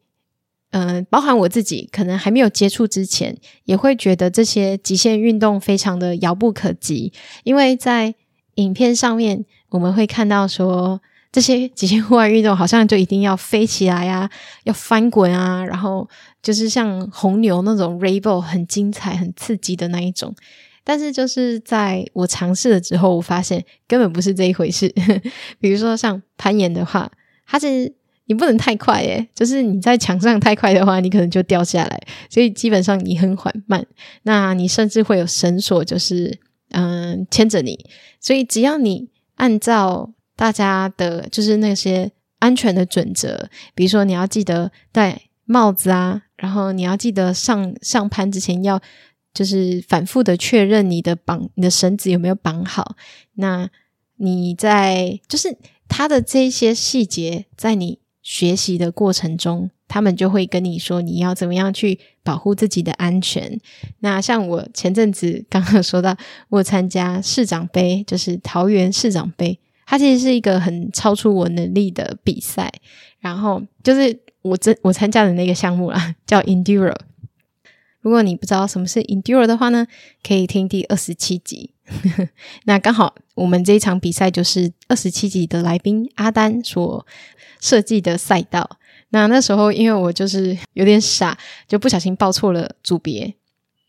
[0.72, 8.16] 呃，包含我自己，可能还没有接触之前，也会觉得这些极限运动非常的遥不可及，因为在
[8.56, 11.02] 影片上面我们会看到说。
[11.34, 14.30] 这些极限户外运动好像就一定要飞起来啊，
[14.66, 16.06] 要翻滚啊，然后
[16.42, 20.36] 就是像红牛那种 rainbow 很精彩、很刺激的那一种。
[20.84, 24.92] 但是就是在我尝试了之后，我发现根本不是这一回事。
[25.60, 27.12] 比如说像攀岩的话，
[27.46, 27.94] 它是
[28.26, 32.02] 你不能太快耶，就是你在墙上太快的话，你可能就掉下来。
[32.30, 33.86] 所以基本上你很缓慢，
[34.24, 37.86] 那你甚至会有绳索，就是嗯牵着你。
[38.20, 45.22] 所以只要你按照大家的就是那些安全的准则，比如说你要记得带
[45.52, 48.82] 帽子啊，然后你要记得上上攀之前要
[49.34, 52.96] 就是反复的确认你的绑你的绳子有没有绑好。
[53.34, 53.70] 那
[54.16, 55.58] 你在就是
[55.90, 63.60] 他的这些细节，在你学习的过程中，他们就会跟你说你要怎么样去保护自己的安全。
[64.00, 66.16] 那像我前阵子刚刚说到，
[66.50, 69.60] 我参加市长杯，就是桃园市长杯。
[69.86, 72.72] 它其实是一个很超出我能力的比赛，
[73.20, 76.96] 然后就是我这我参加的那个项目啦，叫 Enduro。
[78.02, 79.86] 如果你不知道什么是 Enduro 的话呢，
[80.24, 81.74] 可以听第二十七集。
[82.66, 87.06] 那刚好我们这一场比赛就是二十七集的来宾阿丹所
[87.60, 88.78] 设计的赛道。
[89.10, 93.36] 那那时候因为我就是有点傻，就不小心报错了组别。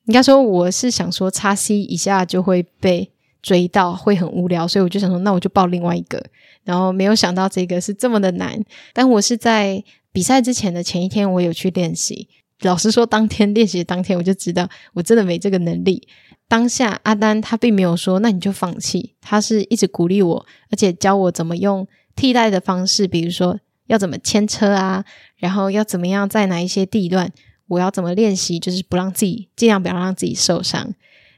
[0.06, 3.10] 应该说我是想说叉 C 一下就会被。
[3.42, 6.24] 追到会很无聊，所以我就想说，那我就报另外一个。
[6.62, 8.57] 然后没有想到这个是这么的难。
[8.92, 9.82] 但我是在
[10.12, 12.28] 比赛之前的前一天，我有去练习。
[12.60, 16.06] 老实说，当天练习的当天，我就知道我真的没这个能力。
[16.46, 25.04] 当下阿丹他并没有说，那你就放弃，他是一直鼓励我，而且教我怎么用替代的方式，比如说要怎么牵车啊，
[25.36, 27.32] 然后要怎么样在哪一些地段，
[27.68, 30.94] 我要怎么练习，就是不让自己尽量不要让自己受伤。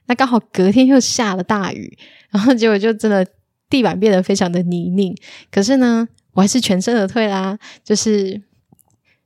[0.07, 1.97] 那刚好隔天又下了大雨，
[2.31, 3.27] 然后结果就真的
[3.71, 5.17] 地板变得非常的泥泞。
[5.51, 7.59] 可是呢，我还是全身而退啦。
[7.83, 8.43] 就是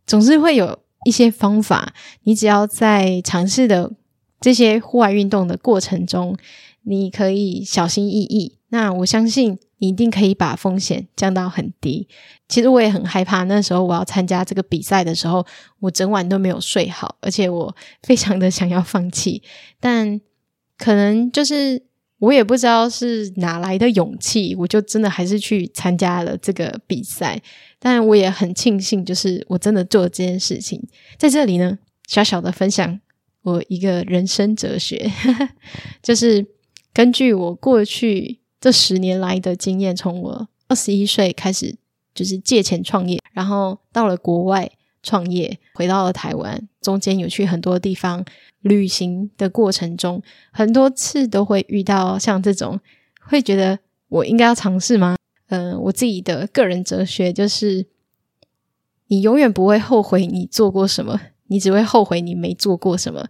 [0.09, 1.95] 总是会有一些方法，
[2.25, 3.93] 你只要在尝试的
[4.41, 6.37] 这些户外运动的过程中，
[6.83, 8.59] 你可以小心翼翼。
[8.71, 12.09] 那我相信你一定可以把风险降到很低。
[12.49, 15.47] 其实我也很害怕，那时候我要参加这个比赛的时候，
[15.81, 19.43] 我整晚都没有睡好，而且我非常的想要放弃。
[19.79, 20.21] 但
[20.77, 21.83] 可能就是
[22.19, 27.41] 我也不知道是哪来的勇气，我就真的还是去参加了这个比赛。
[27.79, 30.83] 但我也很庆幸，就是我真的做了这件事情。
[31.17, 33.01] 在这里呢，小小的分享
[33.43, 35.11] 我一个人生哲学，
[36.03, 36.47] 就是
[36.93, 41.77] 根据我过去这十年来的经验，从我二十一岁开始
[42.15, 44.71] 就是借钱创业，然后到了国外
[45.03, 48.25] 创业，回到了台湾，中间有去很多地方
[48.61, 50.21] 旅行的过程中，
[50.51, 52.81] 很多次都会遇到像这种，
[53.23, 55.17] 会觉得我应该要尝试吗？
[55.49, 57.87] 嗯、我自己的个人哲学就是，
[59.07, 63.27] 你永远不会后悔你做过什么，你只会后悔你没做过什么。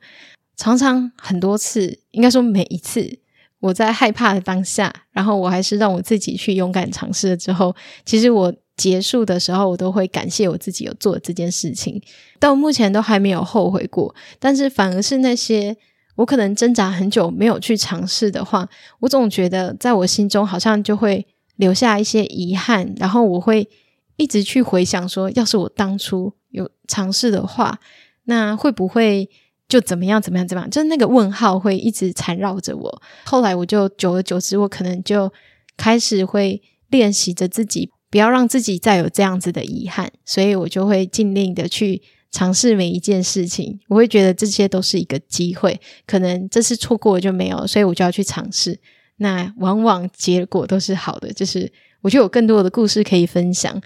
[0.57, 3.21] 常常很多次，应该说每一次，
[3.61, 12.03] 我在害怕的当下，然后我还是让我自己去勇敢尝试了之后，其实我结束的时候，我都会感谢我自己有做这件事情。
[12.41, 15.77] 到目前都还没有后悔过，但是反而是那些
[16.17, 21.25] 我可能挣扎很久没有去尝试的话，我总觉得在我心中好像就会。
[21.59, 23.69] 留下一些遗憾，然后我会
[24.17, 27.79] 一直去回想说，要是我当初有尝试的话，
[28.25, 29.29] 那会不会
[29.69, 30.71] 就怎么样怎么样怎么样？
[30.71, 33.03] 就是那个问号会一直缠绕着我。
[33.25, 35.31] 后来我就久而久之，我可能就
[35.77, 42.01] 开始会练习着自己，不要让自己再有这样子的遗憾，所以我就会尽力的去
[42.31, 43.81] 尝试每一件事情。
[43.89, 48.79] 我会觉得这些都是一个机会，可能这次错过了就没有，所以我就要去尝试。
[49.19, 53.81] 那往往结果都是好的，就是我就有更多的故事可以分享。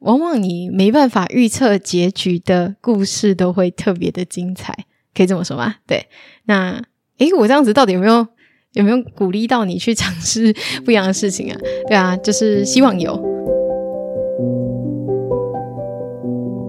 [0.00, 5.76] 往往你没办法预测结局的故事，都会特别的精彩，可以这么说吗？
[5.86, 6.06] 对。
[6.44, 6.82] 那
[7.18, 8.26] 诶，我这样子到底有没有
[8.74, 11.58] 有没有鼓励到你去尝试不一样的事情啊？
[11.88, 13.16] 对啊，就是希望有。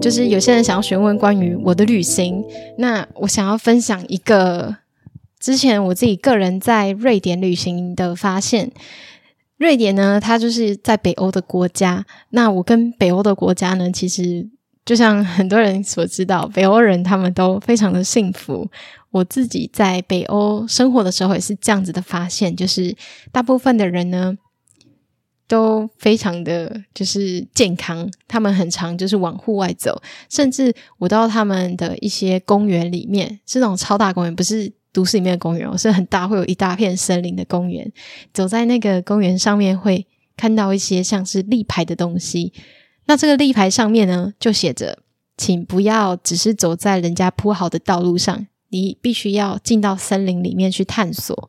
[0.01, 2.43] 就是有些人想要询问关于我的旅行，
[2.77, 4.77] 那我想要分享一个。
[5.47, 8.69] 之前我自己个人在瑞典旅行的发现，
[9.55, 12.05] 瑞典呢，它就是在北欧的国家。
[12.31, 14.45] 那我跟北欧的国家呢，其实
[14.85, 18.69] 就像很多人所知道，北欧人他们都非常的幸福。
[19.11, 22.93] 我自己在北欧生活的时候也是这样子的发现，就是
[23.31, 24.37] 大部分的人呢
[25.47, 34.73] 都非常的就是健康，他们很常就是往户外走，甚至我到他们的一些公园里面，是那种超大公园，不是。
[34.97, 37.93] 都市里面的公园，是很大，会有一大片森林的公园。
[38.33, 42.51] 走在那个公园上面，会看到一些像是立牌的东西。
[43.05, 44.97] 那这个立牌上面呢，就写着
[45.37, 51.47] ：“请不要只是走在人家铺好的道路上，你必须要进到森林里面去探索。”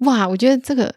[0.00, 0.94] 哇，我觉得这个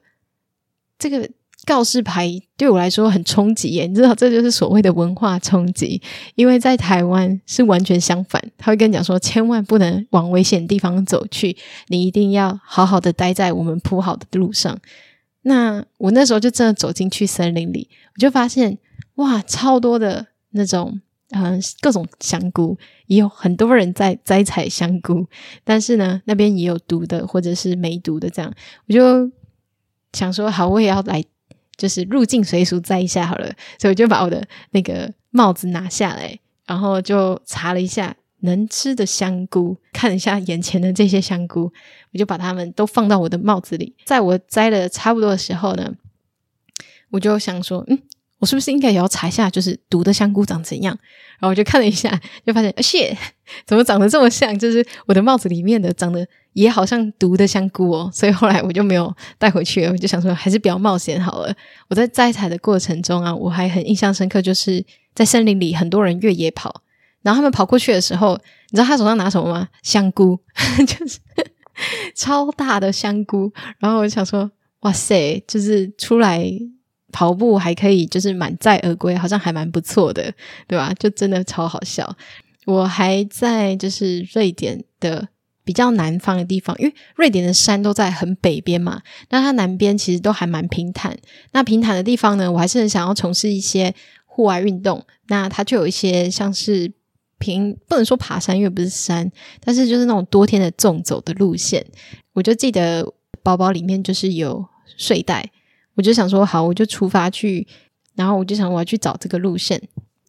[0.98, 1.30] 这个。
[1.66, 6.02] 告示牌对我来说很冲击耶，你知道这就是所谓的文化冲击。
[6.36, 11.56] 因为在台湾是完全相反，他会跟你讲说，千万不能往危险地方走去，
[11.88, 14.78] 你一定要好好的待在我们铺好的路上。
[15.44, 18.78] 那我那时候就真的走进去森林里，我就发现
[19.16, 21.00] 哇，超多的那种
[21.30, 25.28] 嗯各种香菇，也有很多人在摘采香菇，
[25.64, 28.54] 但是呢，那边也有毒的或者是没毒的，这样
[28.88, 29.32] 我就
[30.12, 31.24] 想说，好，我也要来。
[31.78, 33.48] 就是入境随俗摘一下好了，
[33.80, 41.72] 所以我就把我的那个帽子拿下来，然后就查了一下能吃的香菇，看一下眼前的这些香菇，
[42.14, 43.96] 我就把它们都放到我的帽子里。
[44.06, 45.94] 在我摘了差不多的时候呢，
[47.12, 48.00] 我就想说，嗯。
[48.40, 50.94] 我是不是应该也要查一下，就是毒的香菇长怎样？
[51.40, 52.12] 然后我就看了一下，
[52.46, 53.18] 就发现，呃，谢，
[53.66, 54.60] 怎么长得这么像？
[54.60, 58.10] 就是我的帽子里面的长得也好像毒的香菇哦。
[58.14, 59.92] 所以后来我就没有带回去了。
[59.92, 61.54] 我就想说，还是不要冒险好了。
[61.90, 64.84] 我在摘采的过程中啊，我还很印象深刻，就是
[65.14, 66.82] 在森林里很多人越野跑，
[67.22, 68.40] 然后他们跑过去的时候，
[68.70, 69.68] 你知道他手上拿什么吗？
[69.82, 70.40] 香菇，
[70.88, 71.20] 就是
[72.16, 73.52] 超大的香菇。
[73.80, 74.50] 然后我就想说，
[74.82, 76.50] 哇塞，就是出来。
[77.16, 80.34] 跑步还可以，就是满载而归，好像还蛮不错的，
[80.68, 80.92] 对吧？
[80.98, 82.12] 就真的超好笑。
[82.66, 85.28] 我还在就是瑞典的
[85.64, 91.18] 比较南方的地方，因为瑞典的山都在很北边嘛，那它南边其实都还蛮平坦。
[91.52, 93.94] 那平坦的地方呢，我还是很想要从事一些
[94.26, 95.06] 户外运动。
[95.28, 96.92] 那它就有一些像是
[97.38, 99.32] 平，不能说爬山，因为不是山，
[99.64, 101.86] 但是就是那种多天的纵走的路线。
[102.34, 104.66] 我就记得包包里面就是有
[104.98, 105.50] 睡袋。
[105.96, 107.68] 我就想说，好，我就出发去，
[108.16, 109.82] 然后我就想我要去找这个路线，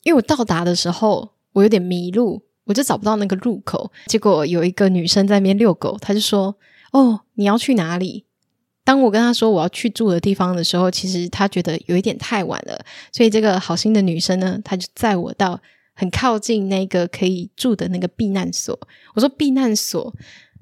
[0.03, 3.91] 因为我到达的时候我有点迷路，我就找不到那个入口。
[4.07, 6.57] 结果有一个女生在那边遛狗，她就说
[6.93, 8.25] ：“哦，你要去哪里？”
[8.85, 15.59] 当我跟她说我要去住的地方的时候，其实她觉得有一点太晚了，所以这个好心的女生呢，她就载我到
[15.95, 18.79] 很靠近那个可以住的那个避难所。
[19.15, 20.15] 我说避难所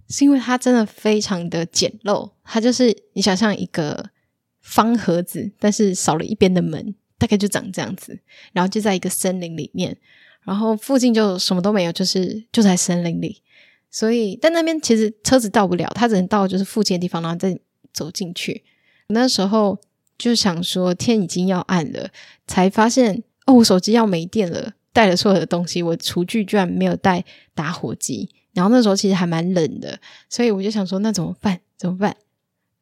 [0.09, 4.11] 是因为它真的非常的简陋，它就是你想象一个
[4.61, 8.20] 方盒子，但是少了一边的门，大概就长这样子，
[8.53, 9.96] 然后就在一个森林里面，
[10.45, 13.43] 然后附近就什么都没有，就是就在森林里，
[13.90, 17.59] 所以但那边其实车子到不了，它只能到就是附近的地方，然后再。
[17.95, 18.64] 走进去，
[19.09, 19.78] 那时候
[20.16, 22.09] 就想说天已经要暗了，
[22.47, 27.22] 才发现哦，我手机要没电了，带了所有的东西，我厨具居然没有带
[27.55, 28.30] 打火机。
[28.55, 31.61] 然后那时候其实还蛮冷的，所以我就想说那怎么办？
[31.76, 32.16] 怎么办？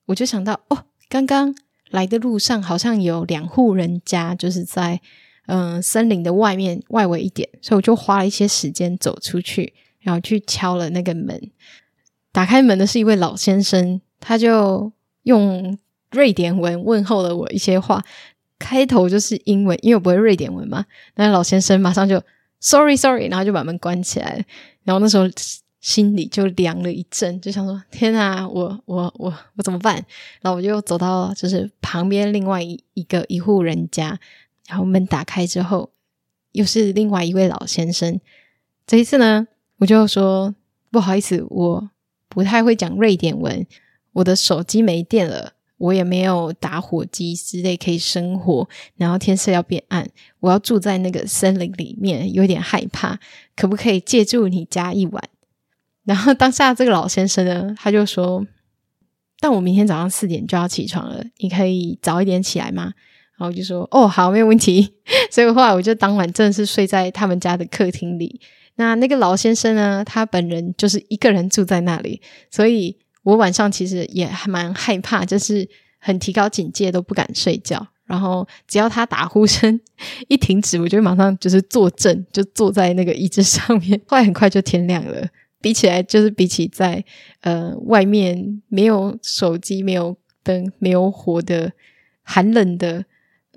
[0.06, 1.56] 我就想到哦，刚刚
[1.90, 5.00] 来的路上好像有两户人家，就是在
[5.46, 11.50] 嗯、森林的外面外围一点，所以我就花了一些时间走出去，然后去敲了那个门。
[12.32, 14.92] 打开门的是一位老先生，他就。
[15.24, 15.78] 用
[16.12, 18.02] 瑞典文问候了我一些话，
[18.58, 20.86] 开头就是英文，因为我不会瑞典文嘛。
[21.16, 22.20] 那老先生马上就
[22.58, 24.42] “sorry sorry”，然后就把门关起来。
[24.82, 25.26] 然后那时候
[25.80, 30.02] 心里就凉了一阵，就想说：“天啊，我我我我怎么办？”
[30.40, 34.18] 然后我就走到就是旁边另外一一个一户人家，
[34.70, 35.90] 然后门打开之后，
[36.52, 38.20] 又是另外一位老先生。
[38.86, 39.48] 这一次呢，
[39.78, 40.54] 我就说
[40.92, 41.90] ：“不好意思，我
[42.28, 43.66] 不太会讲瑞典文。”
[44.14, 50.08] 我的手机没电了，我也没有打火机之类可以生火，然后天色要变暗，
[50.38, 53.18] 我要住在那个森林里面，有点害怕，
[53.56, 55.24] 可不可以借住你家一晚？
[56.04, 58.46] 然后当下这个老先生呢，他就说
[59.40, 62.94] ：“但我明天早上四点就要起床了，你可以早一点起来吗？”
[63.40, 64.94] 然后就说：“哦，好，没有问题。
[65.32, 68.40] ”所以后来我就当晚真的是睡在他们家的客厅里。
[68.76, 72.20] 那那个老先生呢，他本人就是一个人住在那里，
[72.50, 72.96] 所以。
[73.22, 75.68] 我晚上其实也还蛮害怕，就是
[75.98, 77.86] 很提高警戒，都不敢睡觉。
[78.06, 79.78] 然后只要他打呼声
[80.26, 84.00] 一停止，我就马上就是坐正，就坐在那个椅子上面。
[84.08, 85.28] 后来很快就天亮了。
[85.60, 87.04] 比起来，就是比起在
[87.42, 91.70] 呃外面没有手机、没有灯、没有火的
[92.22, 93.04] 寒冷的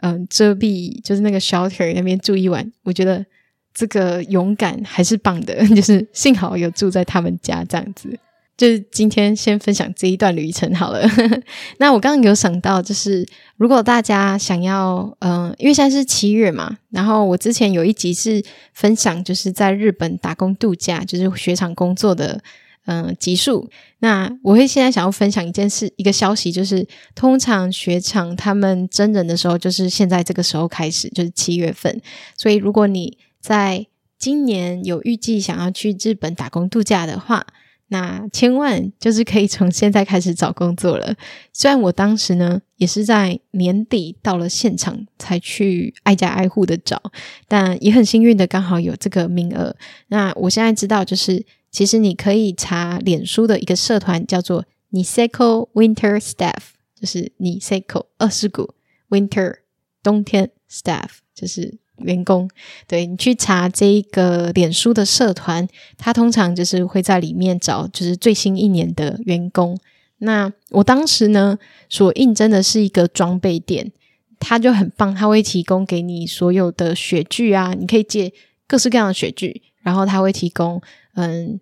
[0.01, 3.25] 嗯、遮蔽，就是那个 shelter 那边住一晚，我觉得
[3.73, 5.55] 这个勇敢还是棒的。
[5.75, 8.17] 就是幸好有住在他们家这样子。
[8.55, 11.03] 就是今天先分享这一段旅程好了。
[11.79, 13.27] 那我刚刚有想到，就是
[13.57, 22.39] 如果大家想要，嗯、因为现在是七月嘛，然后我之前有一集是分享，就是在日本打工度假，就是雪场工作的，
[22.85, 23.69] 嗯、集数。
[23.99, 32.01] 那我会现在想要分享一件事，一个消息，就是通常雪场他们真人的时候，就是现在这个时候开始，就是七月份。
[32.37, 33.85] 所以如果你在
[34.17, 37.45] 今年有预计想要去日本打工度假的话，
[37.87, 41.13] 那千万就是可以从现在开始找工作了。
[41.51, 47.01] 虽然我当时呢也是在年底到了现场才去挨家挨户的找，
[47.47, 49.75] 但也很幸运的刚好有这个名额。
[50.07, 56.61] 那我现在知道，就是其实你可以查脸书的一个社团叫做 Niseko Winter Staff，
[56.97, 58.73] 就是 Niseko 二世谷
[59.09, 59.57] Winter
[60.01, 61.79] 冬天 Staff，就是。
[61.99, 62.49] 员工，
[62.87, 65.65] 对，你去查这一个脸书的社团，
[65.95, 69.77] 他通常就是会在里面找，就是最新一年的员工。
[70.17, 73.91] 那我当时呢，所应征的是一个装备店，
[74.39, 78.33] 他就很棒，他会提供给你所有的雪具啊，你可以借
[78.67, 80.81] 各式各样的雪具，然后他会提供，
[81.15, 81.59] 嗯，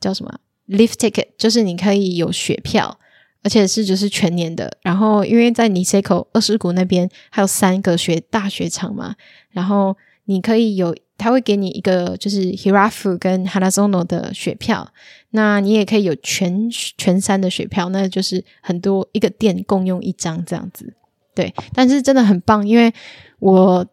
[0.00, 0.38] 叫什么
[0.68, 2.98] lift ticket，就是你可以有雪票。
[3.42, 9.16] 而且是就是全年的，然后因为在 Niseko 二世谷那边还有三个雪大雪场嘛，
[9.48, 9.96] 然后
[10.26, 14.92] 你可以有，他会给你一个就是 Hirafu 跟 Hanazono 的雪票，
[15.30, 20.92] 那你也可以有全全山的雪票，那就是很多一个店共用一张这样子，
[21.34, 22.92] 对，但是真的很棒，因为
[23.38, 23.86] 我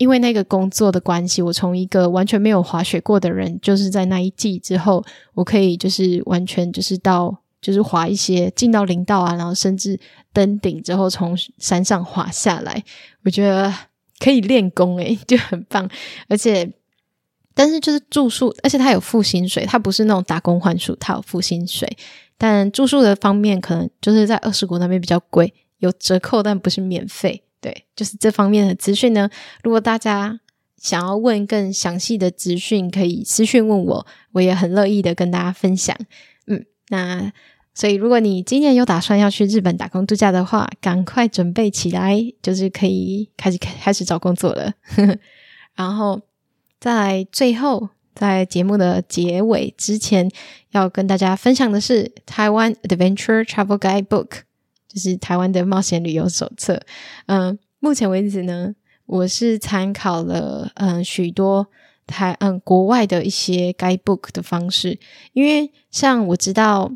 [0.00, 7.36] 因为那个工作的关系，我从一个完全没有滑雪过的人，就是在那一季之后，我可以就是完全就是到。
[7.62, 10.00] 就是滑一些进到林道啊，然后甚至
[10.32, 12.82] 登顶之后从山上滑下来，
[13.22, 13.70] 我觉得
[14.18, 15.86] 可以练功诶， 就很棒。
[16.26, 16.72] 而且，
[17.52, 21.86] 但是就是住宿，而且他有付薪水，他不是那种打工换宿，他有付薪水。
[22.38, 27.42] 但住宿的方面，可能就是在二十国那边比较贵，有折扣，但不是免费。
[27.60, 29.28] 对，就是这方面的资讯呢。
[29.62, 30.40] 如果大家
[30.76, 35.96] 想要问更详细的资讯，可以私讯问我，我也很乐意的跟大家分享。
[36.46, 37.32] 嗯，那。
[37.72, 44.72] 所以，如果你今年有打算要去日本打工度假的话，赶快准备起来，就是可以开始开始找工作了。
[45.76, 46.20] 然后，
[46.80, 50.28] 在最后在节目的结尾之前，
[50.72, 54.40] 要跟大家分享的是台湾 Adventure Travel Guidebook，
[54.92, 56.80] 就是台湾的冒险旅游手册。
[57.26, 58.74] 嗯，目前为止呢，
[59.06, 61.68] 我是参考了嗯许多
[62.06, 64.98] 台嗯国外的一些 Guidebook 的方式，
[65.32, 66.90] 因为像我知道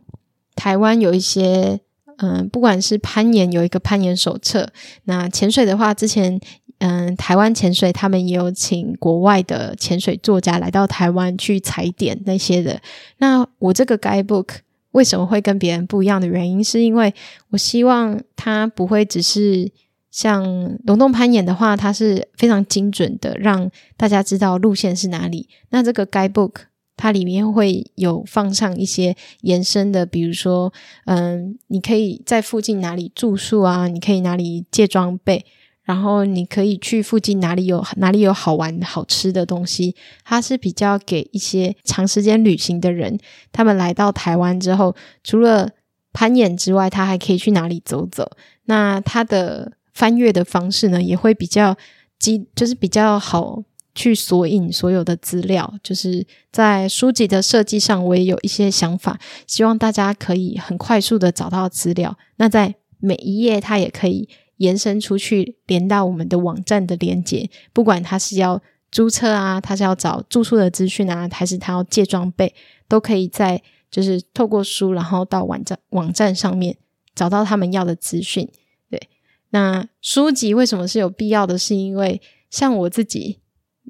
[0.57, 1.81] 台湾有一些
[2.17, 4.71] 嗯，不管是攀岩有一个攀岩手册，
[5.05, 6.41] 那潜水的话之前。
[6.79, 12.79] 嗯，台湾潜水他们也有请国外的潜水作家来到台湾去踩点那些的。
[13.19, 14.57] 那我这个 guidebook
[14.95, 17.13] 为什么会跟别人不一样的原因，是因为
[17.51, 19.71] 我希望它不会只是
[20.11, 20.45] 像
[20.87, 25.49] 龙洞攀岩的话，它是非常精准的，让大家知道路线是哪里。
[25.71, 26.53] 那这个 guidebook
[26.97, 30.73] 它里面会有放上一些延伸的，比如说，
[31.07, 35.45] 嗯，你可以在附近哪里住宿啊，你可以哪里借装备。
[35.85, 43.19] 然后你可以去附近哪里有哪里有好玩好吃的东西，它是比较给一些长时间旅行的人，
[43.53, 45.71] 他们来到台湾之后，除了
[46.15, 48.31] 攀岩之外，他还可以去哪里走走。
[48.65, 51.77] 那它的翻阅的方式呢，也会比较
[52.19, 53.63] 基，就是比较好
[53.95, 55.75] 去索引所有的资料。
[55.83, 62.17] 就是在书籍的设计上，我也有一些想法，希望大家可以很快速的找到资料。
[62.37, 64.27] 那在每一页，它也可以。
[64.59, 72.55] 延伸出去，连到我们的网站的连接，不管他是要租车啊，他是要找住宿的资讯啊，还是他要借装备，
[72.87, 76.77] 都可以在就是透过书，然后到网站网站上面
[77.15, 78.49] 找到他们要的资讯。
[78.89, 79.09] 对，
[79.51, 81.59] 那书籍为什么是有必要的？
[81.59, 83.41] 是因为像我自己，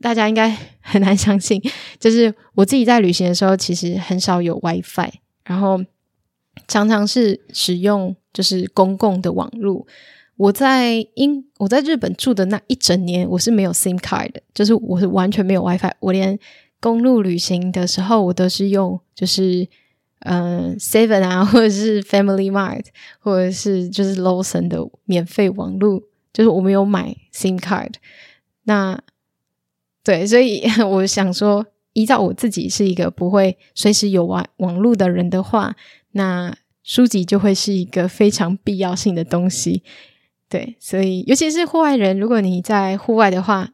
[0.00, 1.62] 大家应该 很难相信，
[1.98, 5.10] 就是我自己在旅行的时候，其实很少有 WiFi，
[5.44, 5.84] 然后
[6.66, 9.86] 常常是使用就是公共的网络。
[10.36, 16.38] 我在英我在日本住的那一整年，我是没有 SIM card 的，就是我是完全没有 WiFi，我连
[16.80, 19.66] 公路旅行的时候，我都是用就是
[20.20, 22.86] 嗯、Seven 啊，或者是 Family Mart，
[23.20, 27.92] 或者是就是 Lawson 的免费网路，就是我没有买 SIM card。
[28.64, 29.00] 那
[30.02, 35.76] 对，所以 我想说，依照我自己是一个不会随时有网网路的人的话，
[36.12, 39.82] 那书籍就会是一个非常必要性的东西。
[40.54, 43.68] 对，所以尤其是户外人，如果你在户外的话，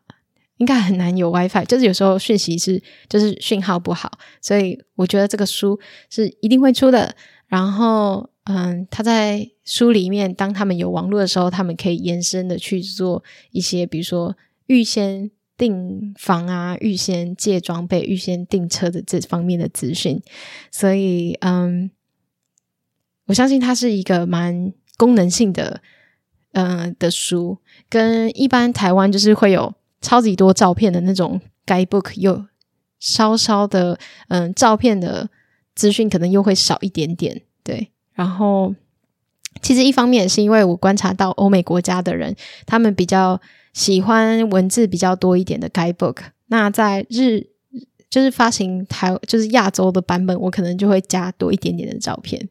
[0.56, 4.10] 应该很难有 WiFi，就是有时候讯息是就是讯号不好，
[4.40, 5.78] 所以我觉得这个书
[6.08, 7.14] 是一定会出的。
[7.48, 14.34] 然后，嗯，他在书里面，当他们有网络的时候，他们可以延伸的去做一些，比如说
[14.66, 20.18] 预先订房啊、预先借装备、预先订车的这方面的资讯。
[20.70, 21.90] 所以，嗯，
[23.26, 25.82] 我相信它是一个蛮功能性的。
[26.52, 32.46] 嗯、的书跟一般台湾就是会有超级多照片的那种 guidebook，有
[32.98, 33.98] 稍稍的
[34.28, 35.28] 嗯、照片的
[35.74, 37.90] 资讯可能又会少一点点，对。
[38.12, 38.74] 然后
[39.62, 42.34] 其实一方面也是因为我观察到欧美国家的人，
[42.66, 43.40] 他们比较
[43.72, 46.16] 喜欢文字比较多一点的 guidebook。
[46.48, 47.46] 那在日
[48.10, 52.48] 就是发行台就是亚洲的版本，我可能就会加多一点点的照片，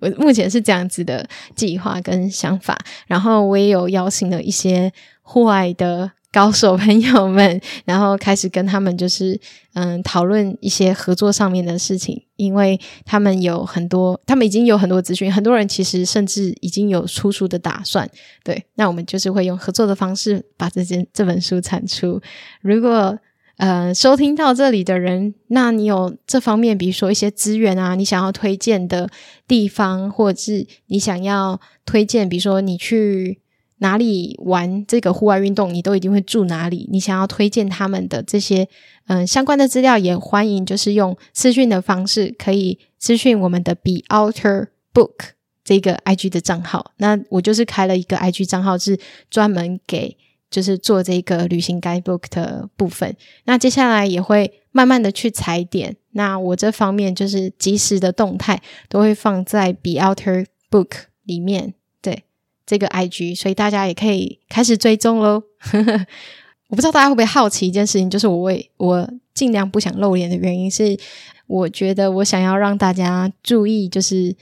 [0.00, 2.76] 我目前是这样子的计划跟想法，
[3.06, 4.92] 然后我也有邀请了一些
[5.22, 9.38] 户外的高手朋友们，然后开始跟他们就是
[9.74, 18.08] 嗯讨论一些合作上面的事情，因为他们有很多，他们已经有很多资讯，很多人其实甚至已经有出书的打算。
[18.44, 22.20] 对，那我们就是会用合作的方式把这件这本书产出。
[22.62, 23.18] 如果
[23.60, 29.10] 呃，收听到这里的人，那你有这方面，比如说一些资源啊，你想要推荐的
[29.46, 33.38] 地方，或者是你想要推荐，比如说你去
[33.80, 38.66] 哪里玩这个户外运动，你都一定会住哪里，你想要推荐他们的这些
[39.08, 45.32] 嗯、相关的资料，也欢迎就是用私讯的方式，可以私讯我们的 Be Outer Book
[45.62, 46.92] 这个 IG 的账号。
[46.96, 48.98] 那我就是开了一个 IG 账号，是
[49.28, 50.16] 专门给。
[50.50, 55.96] 就是做这个旅行 guidebook 的部分，那接下来也会慢慢的去踩点。
[56.12, 60.90] 那我这方面就是即时的动态都会放在 Be Outer Book
[61.22, 62.24] 里面，对
[62.66, 65.44] 这个 IG，所以大家也可以开始追踪喽。
[66.66, 70.98] 我不知道大家会不会好奇一件事情，就是我为我尽量不想露脸的原因是，
[71.46, 74.34] 我觉得我想要让大家注意，就是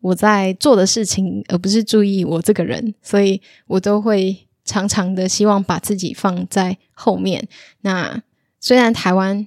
[0.00, 4.45] 我在做的事情，而不是注意我这个人，所以我都会。
[4.66, 7.48] 常常的希望把自己放在后面。
[7.80, 8.20] 那
[8.60, 9.46] 虽然台湾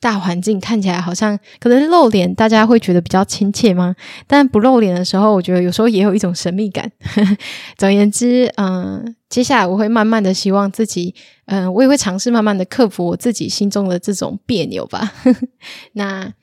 [0.00, 3.94] 大环境看起来好像可能露脸，大家会觉得比较亲切吗？
[4.26, 6.90] 但不露脸的时候，我觉得有时候也有一种神秘感。
[7.78, 11.14] 总而言之，嗯、接下来我会慢慢的希望自己，
[11.46, 15.10] 嗯、我也会尝试慢慢的克服我自己心中的这种别扭吧。
[15.92, 16.34] 那，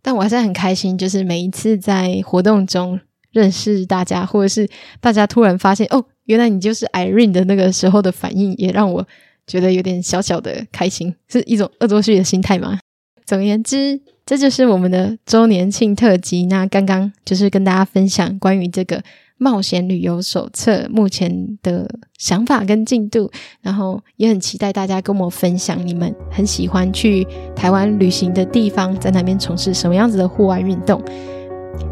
[0.00, 3.00] 但我还是很开心，就是每一次在活动中
[3.32, 9.06] 认识大家，或者是大家突然发现，哦，原来你就是 Irene 的那个时候的反应，也让我。
[9.46, 12.78] 觉得有点小小的开心，是一种恶作剧的心态吗？
[13.26, 16.46] 总而言之，这就是我们的周年庆特辑。
[16.46, 19.02] 那刚刚就是跟大家分享关于这个
[19.36, 31.02] 冒险旅游手册目前的想法跟进度，然后也很期待大家跟我分享你们很喜欢去台湾旅行的地方，在那边从事什么样子的户外运动。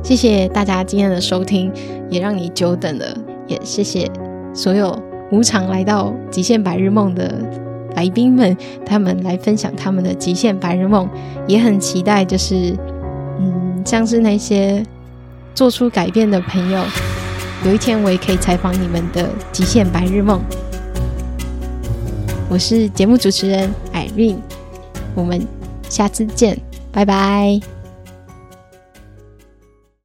[0.03, 1.71] 谢谢大家今天的收听，
[2.09, 3.15] 也让你久等了，
[3.53, 4.11] 也谢谢
[4.55, 5.01] 所有。
[5.31, 7.41] 无偿来到极限白日梦的
[7.97, 11.09] 来宾们，他们来分享他们的极限白日梦，
[11.47, 12.77] 也很期待，就是
[13.41, 14.85] 嗯，像是那些
[15.55, 16.85] 做出改变的朋友，
[17.65, 20.39] 有一天我也可以采访你们的极限白日梦。
[22.51, 24.37] 我是节目主持人 Irene，
[25.15, 25.41] 我们
[25.89, 26.59] 下次见，
[26.93, 27.82] 拜拜。